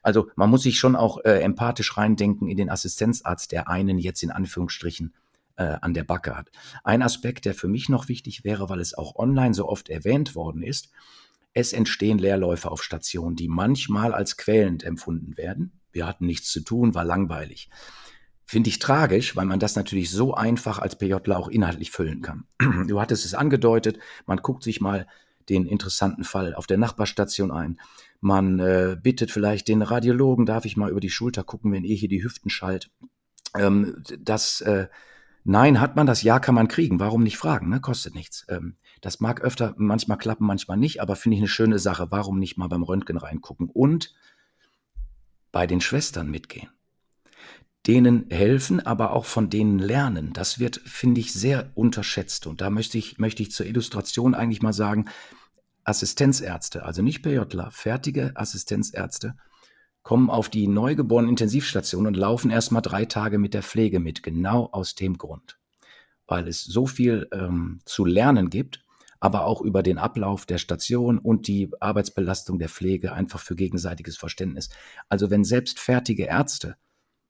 Also 0.03 0.29
man 0.37 0.51
muss 0.51 0.63
sich 0.63 0.79
schon 0.79 0.97
auch 0.97 1.19
äh, 1.25 1.41
empathisch 1.41 1.97
reindenken 1.97 2.49
in 2.49 2.57
den 2.57 2.71
Assistenzarzt, 2.71 3.53
der 3.53 3.69
einen 3.69 3.99
jetzt 3.99 4.23
in 4.23 4.31
Anführungsstrichen 4.31 5.15
äh, 5.57 5.77
an 5.81 5.95
der 5.95 6.05
Backe 6.05 6.37
hat. 6.37 6.51
Ein 6.85 7.03
Aspekt, 7.03 7.45
der 7.45 7.55
für 7.55 7.69
mich 7.69 7.89
noch 7.89 8.09
wichtig 8.09 8.45
wäre, 8.45 8.69
weil 8.69 8.81
es 8.81 8.95
auch 8.95 9.17
online 9.17 9.55
so 9.55 9.69
oft 9.69 9.89
erwähnt 9.89 10.35
worden 10.35 10.63
ist, 10.63 10.91
es 11.55 11.73
entstehen 11.75 12.19
Leerläufe 12.19 12.71
auf 12.71 12.83
Stationen, 12.83 13.37
die 13.37 13.49
manchmal 13.49 14.15
als 14.15 14.39
quälend 14.39 14.85
empfunden 14.85 15.37
werden. 15.37 15.73
Wir 15.93 16.07
hatten 16.07 16.25
nichts 16.25 16.51
zu 16.51 16.61
tun, 16.61 16.95
war 16.95 17.05
langweilig. 17.05 17.69
Finde 18.53 18.69
ich 18.69 18.81
tragisch, 18.81 19.35
weil 19.35 19.47
man 19.47 19.61
das 19.61 19.77
natürlich 19.77 20.11
so 20.11 20.35
einfach 20.35 20.79
als 20.79 20.97
PJler 20.97 21.39
auch 21.39 21.49
inhaltlich 21.49 21.91
füllen 21.91 22.21
kann. 22.21 22.45
Du 22.87 23.01
hattest 23.01 23.25
es 23.25 23.33
angedeutet, 23.33 23.99
man 24.27 24.37
guckt 24.37 24.63
sich 24.63 24.83
mal 24.83 25.07
den 25.49 25.65
interessanten 25.65 26.23
Fall 26.23 26.55
auf 26.55 26.67
der 26.67 26.77
Nachbarstation 26.77 27.51
ein. 27.51 27.81
Man 28.21 28.59
äh, 28.59 28.99
bittet 29.03 29.31
vielleicht 29.31 29.69
den 29.69 29.81
Radiologen, 29.81 30.45
darf 30.45 30.67
ich 30.67 30.77
mal 30.77 30.91
über 30.91 31.01
die 31.01 31.09
Schulter 31.09 31.45
gucken, 31.45 31.73
wenn 31.73 31.85
ihr 31.85 31.97
hier 31.97 32.11
die 32.11 32.23
Hüften 32.23 32.51
schallt. 32.51 32.91
Ähm, 33.57 34.03
das 34.19 34.61
äh, 34.61 34.89
Nein, 35.45 35.81
hat 35.81 35.97
man 35.97 36.07
das? 36.07 36.23
Ja, 36.23 36.39
kann 36.39 36.55
man 36.55 36.69
kriegen. 36.69 37.01
Warum 37.01 37.23
nicht 37.23 37.39
fragen? 37.39 37.71
Ne? 37.71 37.81
Kostet 37.81 38.15
nichts. 38.15 38.45
Ähm, 38.51 38.77
das 39.01 39.19
mag 39.19 39.41
öfter 39.41 39.73
manchmal 39.79 40.19
klappen, 40.19 40.45
manchmal 40.45 40.77
nicht, 40.77 41.01
aber 41.01 41.17
finde 41.17 41.37
ich 41.37 41.41
eine 41.41 41.49
schöne 41.49 41.79
Sache. 41.79 42.09
Warum 42.11 42.39
nicht 42.39 42.59
mal 42.59 42.69
beim 42.69 42.83
Röntgen 42.83 43.17
reingucken 43.17 43.71
und 43.73 44.15
bei 45.53 45.67
den 45.67 45.81
Schwestern 45.81 46.31
mitgehen? 46.31 46.69
Denen 47.87 48.31
helfen, 48.31 48.81
aber 48.81 49.13
auch 49.13 49.25
von 49.25 49.51
denen 49.51 49.79
lernen. 49.79 50.33
Das 50.33 50.59
wird, 50.59 50.77
finde 50.85 51.21
ich, 51.21 51.33
sehr 51.33 51.73
unterschätzt. 51.75 52.47
Und 52.47 52.61
da 52.61 52.71
möchte 52.71 52.97
ich, 52.97 53.19
möchte 53.19 53.43
ich 53.43 53.51
zur 53.51 53.67
Illustration 53.67 54.35
eigentlich 54.35 54.63
mal 54.63 54.73
sagen, 54.73 55.07
Assistenzärzte, 55.85 56.85
also 56.85 57.03
nicht 57.03 57.23
PJler, 57.23 57.71
fertige 57.73 58.33
Assistenzärzte, 58.37 59.35
kommen 60.05 60.31
auf 60.31 60.49
die 60.49 60.69
neugeborenen 60.69 61.31
Intensivstation 61.31 62.07
und 62.07 62.17
laufen 62.17 62.51
erstmal 62.51 62.83
drei 62.83 63.05
Tage 63.05 63.39
mit 63.39 63.55
der 63.55 63.63
Pflege 63.63 63.99
mit, 63.99 64.23
genau 64.23 64.69
aus 64.73 64.95
dem 64.95 65.19
Grund. 65.19 65.59
Weil 66.27 66.47
es 66.47 66.63
so 66.63 66.87
viel 66.87 67.29
ähm, 67.33 67.81
zu 67.85 68.05
lernen 68.05 68.49
gibt, 68.49 68.85
aber 69.19 69.45
auch 69.45 69.61
über 69.61 69.83
den 69.83 69.99
Ablauf 69.99 70.47
der 70.47 70.59
Station 70.59 71.19
und 71.19 71.47
die 71.47 71.71
Arbeitsbelastung 71.81 72.59
der 72.59 72.69
Pflege 72.69 73.13
einfach 73.13 73.41
für 73.41 73.55
gegenseitiges 73.55 74.17
Verständnis. 74.17 74.69
Also 75.09 75.31
wenn 75.31 75.45
selbst 75.45 75.79
fertige 75.79 76.25
Ärzte 76.25 76.77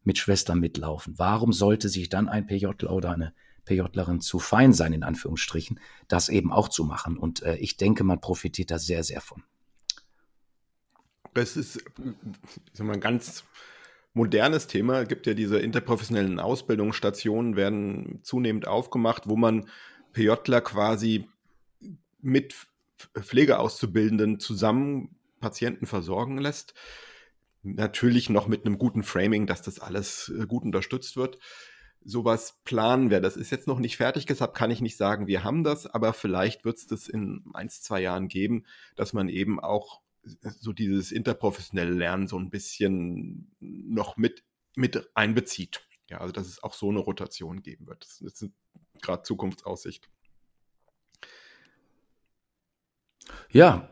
mit 0.05 0.19
Schwestern 0.19 0.59
mitlaufen. 0.59 1.19
Warum 1.19 1.53
sollte 1.53 1.89
sich 1.89 2.09
dann 2.09 2.29
ein 2.29 2.47
PJler 2.47 2.91
oder 2.91 3.11
eine 3.11 3.35
PJlerin 3.65 4.21
zu 4.21 4.39
fein 4.39 4.73
sein, 4.73 4.93
in 4.93 5.03
Anführungsstrichen, 5.03 5.81
das 6.09 6.29
eben 6.29 6.53
auch 6.53 6.69
zu 6.69 6.85
machen? 6.85 7.17
Und 7.17 7.43
äh, 7.43 7.57
ich 7.57 7.77
denke, 7.77 8.05
man 8.05 8.21
profitiert 8.21 8.71
da 8.71 8.79
sehr, 8.79 9.05
sehr 9.05 9.21
von. 9.21 9.43
Das 11.35 11.57
ist 11.57 11.83
sag 12.73 12.87
mal, 12.87 12.95
ein 12.95 13.01
ganz 13.01 13.45
modernes 14.15 14.67
Thema. 14.67 15.01
Es 15.03 15.09
gibt 15.09 15.27
ja 15.27 15.35
diese 15.35 15.59
interprofessionellen 15.59 16.41
Ausbildungsstationen, 16.41 17.57
werden 17.57 18.21
zunehmend 18.23 18.67
aufgemacht, 18.67 19.29
wo 19.29 19.37
man 19.37 19.69
PJler 20.13 20.61
quasi 20.61 21.29
mit 22.21 22.55
Pflegeauszubildenden 23.19 24.39
zusammen 24.39 25.17
Patienten 25.41 25.87
versorgen 25.87 26.39
lässt. 26.39 26.75
Natürlich 27.63 28.29
noch 28.29 28.49
mit 28.49 28.67
einem 28.67 28.79
guten 28.79 29.03
Framing, 29.03 29.47
dass 29.47 29.63
das 29.63 29.79
alles 29.79 30.33
äh, 30.37 30.47
gut 30.47 30.65
unterstützt 30.65 31.17
wird. 31.17 31.39
Sowas 32.05 32.61
planen 32.65 33.11
wir. 33.11 33.21
Das 33.21 33.37
ist 33.37 33.51
jetzt 33.51 33.69
noch 33.69 33.79
nicht 33.79 33.97
fertig, 33.97 34.27
deshalb 34.27 34.55
kann 34.55 34.73
ich 34.73 34.81
nicht 34.81 34.97
sagen, 34.97 35.29
wir 35.29 35.45
haben 35.45 35.63
das, 35.63 35.87
aber 35.87 36.13
vielleicht 36.13 36.65
wird 36.65 36.79
es 36.79 36.87
das 36.89 37.09
in 37.09 37.45
ein, 37.55 37.69
zwei 37.69 38.01
Jahren 38.01 38.27
geben, 38.27 38.65
dass 38.97 39.13
man 39.13 39.29
eben 39.29 39.61
auch 39.61 40.01
äh, 40.25 40.51
so 40.59 40.73
dieses 40.73 41.13
interprofessionelle 41.13 41.93
Lernen 41.95 42.27
so 42.27 42.39
ein 42.39 42.51
bisschen 42.51 43.53
noch 43.61 44.17
mit, 44.17 44.43
mit 44.75 45.09
einbezieht. 45.15 45.87
Ja, 46.11 46.19
also 46.19 46.33
dass 46.33 46.49
es 46.49 46.63
auch 46.63 46.75
so 46.75 46.91
eine 46.91 46.99
Rotation 46.99 47.63
geben 47.63 47.87
wird. 47.87 48.05
Das 48.05 48.21
ist 48.21 48.51
gerade 49.01 49.23
Zukunftsaussicht. 49.23 50.11
Ja, 53.51 53.89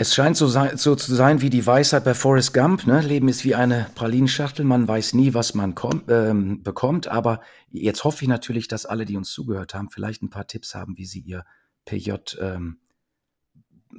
es 0.00 0.14
scheint 0.14 0.36
so, 0.36 0.46
so, 0.46 0.94
zu 0.94 1.14
sein 1.16 1.40
wie 1.40 1.50
die 1.50 1.66
Weisheit 1.66 2.04
bei 2.04 2.14
Forrest 2.14 2.54
Gump. 2.54 2.86
Ne? 2.86 3.00
Leben 3.00 3.28
ist 3.28 3.44
wie 3.44 3.56
eine 3.56 3.90
Pralinschachtel. 3.96 4.64
Man 4.64 4.86
weiß 4.86 5.14
nie, 5.14 5.34
was 5.34 5.54
man 5.54 5.74
ähm, 6.08 6.62
bekommt. 6.62 7.08
Aber 7.08 7.40
jetzt 7.68 8.04
hoffe 8.04 8.22
ich 8.22 8.28
natürlich, 8.28 8.68
dass 8.68 8.86
alle, 8.86 9.06
die 9.06 9.16
uns 9.16 9.32
zugehört 9.32 9.74
haben, 9.74 9.90
vielleicht 9.90 10.22
ein 10.22 10.30
paar 10.30 10.46
Tipps 10.46 10.76
haben, 10.76 10.96
wie 10.96 11.04
sie 11.04 11.18
ihr 11.18 11.44
PJ 11.84 12.12
ähm, 12.38 12.78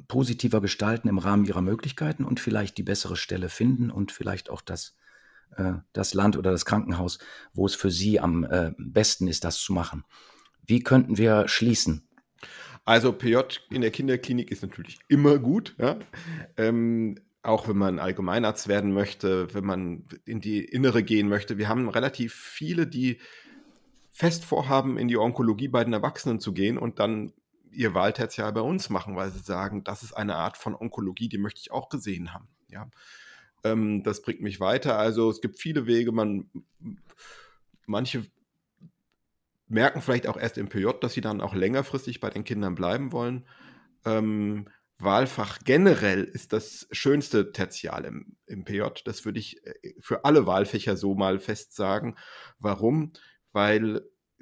positiver 0.07 0.61
gestalten 0.61 1.09
im 1.09 1.17
Rahmen 1.17 1.43
ihrer 1.43 1.61
Möglichkeiten 1.61 2.23
und 2.23 2.39
vielleicht 2.39 2.77
die 2.77 2.83
bessere 2.83 3.17
Stelle 3.17 3.49
finden 3.49 3.91
und 3.91 4.13
vielleicht 4.13 4.49
auch 4.49 4.61
das, 4.61 4.95
äh, 5.57 5.73
das 5.91 6.13
Land 6.13 6.37
oder 6.37 6.51
das 6.51 6.63
Krankenhaus, 6.63 7.19
wo 7.53 7.65
es 7.65 7.75
für 7.75 7.91
sie 7.91 8.21
am 8.21 8.45
äh, 8.45 8.71
besten 8.77 9.27
ist, 9.27 9.43
das 9.43 9.59
zu 9.59 9.73
machen. 9.73 10.05
Wie 10.65 10.81
könnten 10.81 11.17
wir 11.17 11.49
schließen? 11.49 12.07
Also 12.89 13.13
PJ 13.13 13.59
in 13.69 13.81
der 13.81 13.91
Kinderklinik 13.91 14.49
ist 14.49 14.63
natürlich 14.63 14.97
immer 15.07 15.37
gut. 15.37 15.75
Ja? 15.77 15.99
Ähm, 16.57 17.19
auch 17.43 17.67
wenn 17.67 17.77
man 17.77 17.99
Allgemeinarzt 17.99 18.67
werden 18.67 18.95
möchte, 18.95 19.53
wenn 19.53 19.63
man 19.63 20.07
in 20.25 20.41
die 20.41 20.65
Innere 20.65 21.03
gehen 21.03 21.29
möchte. 21.29 21.59
Wir 21.59 21.69
haben 21.69 21.87
relativ 21.87 22.33
viele, 22.33 22.87
die 22.87 23.19
fest 24.09 24.43
vorhaben, 24.43 24.97
in 24.97 25.07
die 25.07 25.17
Onkologie 25.17 25.67
bei 25.67 25.83
den 25.83 25.93
Erwachsenen 25.93 26.39
zu 26.39 26.51
gehen 26.51 26.79
und 26.79 26.97
dann 26.97 27.31
ihr 27.71 27.93
Wahltertial 27.93 28.51
bei 28.53 28.61
uns 28.61 28.89
machen, 28.89 29.15
weil 29.15 29.29
sie 29.29 29.37
sagen, 29.37 29.83
das 29.83 30.01
ist 30.01 30.13
eine 30.13 30.37
Art 30.37 30.57
von 30.57 30.73
Onkologie, 30.73 31.29
die 31.29 31.37
möchte 31.37 31.61
ich 31.61 31.69
auch 31.69 31.89
gesehen 31.89 32.33
haben. 32.33 32.47
Ja, 32.71 32.89
ähm, 33.63 34.01
das 34.01 34.23
bringt 34.23 34.41
mich 34.41 34.59
weiter. 34.59 34.97
Also 34.97 35.29
es 35.29 35.41
gibt 35.41 35.59
viele 35.59 35.85
Wege. 35.85 36.11
Man 36.11 36.49
manche 37.85 38.25
merken 39.69 40.01
vielleicht 40.01 40.27
auch 40.27 40.37
erst 40.37 40.57
im 40.57 40.69
PJ, 40.69 40.87
dass 41.01 41.13
sie 41.13 41.21
dann 41.21 41.41
auch 41.41 41.53
längerfristig 41.53 42.19
bei 42.19 42.29
den 42.29 42.43
Kindern 42.43 42.75
bleiben 42.75 43.11
wollen. 43.11 43.47
Ähm, 44.05 44.67
Wahlfach 44.97 45.59
generell 45.63 46.25
ist 46.25 46.51
das 46.51 46.87
schönste 46.91 47.53
Tertial 47.53 48.03
im, 48.03 48.35
im 48.47 48.65
PJ. 48.65 48.83
Das 49.05 49.23
würde 49.23 49.39
ich 49.39 49.65
äh, 49.65 49.93
für 49.99 50.25
alle 50.25 50.45
Wahlfächer 50.45 50.97
so 50.97 51.15
mal 51.15 51.39
fest 51.39 51.75
sagen. 51.75 52.15
Warum? 52.59 53.13
Weil 53.53 54.01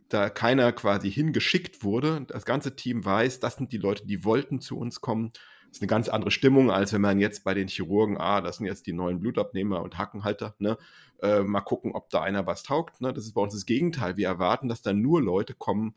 da 0.10 0.30
keiner 0.30 0.72
quasi 0.72 1.12
hingeschickt 1.12 1.84
wurde. 1.84 2.26
Das 2.28 2.46
ganze 2.46 2.76
Team 2.76 3.06
weiß, 3.06 3.40
das 3.40 3.58
sind 3.58 3.72
die 3.72 3.78
Leute, 3.78 4.08
die 4.08 4.24
wollten 4.24 4.60
zu 4.60 4.78
uns 4.78 5.02
kommen. 5.02 5.32
Das 5.68 5.78
ist 5.78 5.82
eine 5.82 5.88
ganz 5.88 6.10
andere 6.10 6.32
Stimmung, 6.32 6.72
als 6.72 6.94
wenn 6.94 7.02
man 7.02 7.20
jetzt 7.20 7.44
bei 7.44 7.54
den 7.54 7.68
Chirurgen, 7.68 8.18
ah, 8.18 8.42
das 8.42 8.58
sind 8.58 8.66
jetzt 8.66 8.88
die 8.88 8.94
neuen 8.94 9.20
Blutabnehmer 9.20 9.82
und 9.82 9.98
Hackenhalter, 9.98 10.56
ne? 10.60 10.78
Äh, 11.22 11.42
mal 11.42 11.62
gucken, 11.62 11.94
ob 11.94 12.10
da 12.10 12.22
einer 12.22 12.46
was 12.46 12.64
taugt. 12.64 13.02
Ne? 13.02 13.12
Das 13.12 13.26
ist 13.26 13.34
bei 13.34 13.42
uns 13.42 13.54
das 13.54 13.66
Gegenteil. 13.66 14.18
Wir 14.18 14.28
erwarten, 14.28 14.70
dass 14.70 14.84
da 14.84 14.94
nur 14.94 15.22
Leute 15.22 15.56
kommen, 15.56 15.96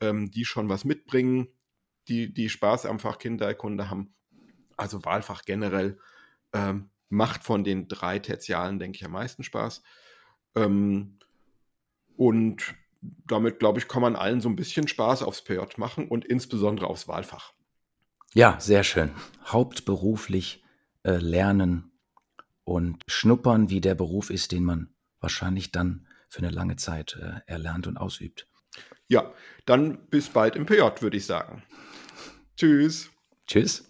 ähm, 0.00 0.30
die 0.30 0.44
schon 0.44 0.68
was 0.68 0.84
mitbringen, 0.84 1.48
die, 2.08 2.32
die 2.32 2.48
Spaß 2.48 2.86
am 2.86 3.00
Fach 3.00 3.18
Kinderkunde 3.18 3.90
haben. 3.90 4.14
Also 4.76 5.04
Wahlfach 5.04 5.42
generell 5.44 5.98
ähm, 6.52 6.90
macht 7.08 7.42
von 7.42 7.64
den 7.64 7.88
drei 7.88 8.18
Tertialen, 8.20 8.78
denke 8.78 8.96
ich, 8.96 9.04
am 9.04 9.12
meisten 9.12 9.42
Spaß. 9.42 9.82
Ähm, 10.54 11.18
und 12.16 12.74
damit, 13.26 13.58
glaube 13.58 13.78
ich, 13.78 13.88
kann 13.88 14.02
man 14.02 14.16
allen 14.16 14.40
so 14.40 14.48
ein 14.48 14.56
bisschen 14.56 14.88
Spaß 14.88 15.22
aufs 15.22 15.42
PJ 15.42 15.60
machen 15.78 16.08
und 16.08 16.24
insbesondere 16.24 16.86
aufs 16.86 17.08
Wahlfach. 17.08 17.52
Ja, 18.34 18.58
sehr 18.60 18.84
schön. 18.84 19.10
Hauptberuflich 19.46 20.62
äh, 21.02 21.16
lernen 21.16 21.90
und 22.64 23.02
schnuppern, 23.08 23.70
wie 23.70 23.80
der 23.80 23.96
Beruf 23.96 24.30
ist, 24.30 24.52
den 24.52 24.64
man 24.64 24.94
wahrscheinlich 25.18 25.72
dann 25.72 26.06
für 26.28 26.38
eine 26.38 26.50
lange 26.50 26.76
Zeit 26.76 27.18
äh, 27.20 27.40
erlernt 27.50 27.88
und 27.88 27.96
ausübt. 27.96 28.46
Ja, 29.08 29.32
dann 29.66 30.06
bis 30.08 30.28
bald 30.28 30.54
im 30.54 30.66
PJ, 30.66 30.82
würde 31.00 31.16
ich 31.16 31.26
sagen. 31.26 31.64
Tschüss. 32.56 33.10
Tschüss. 33.46 33.89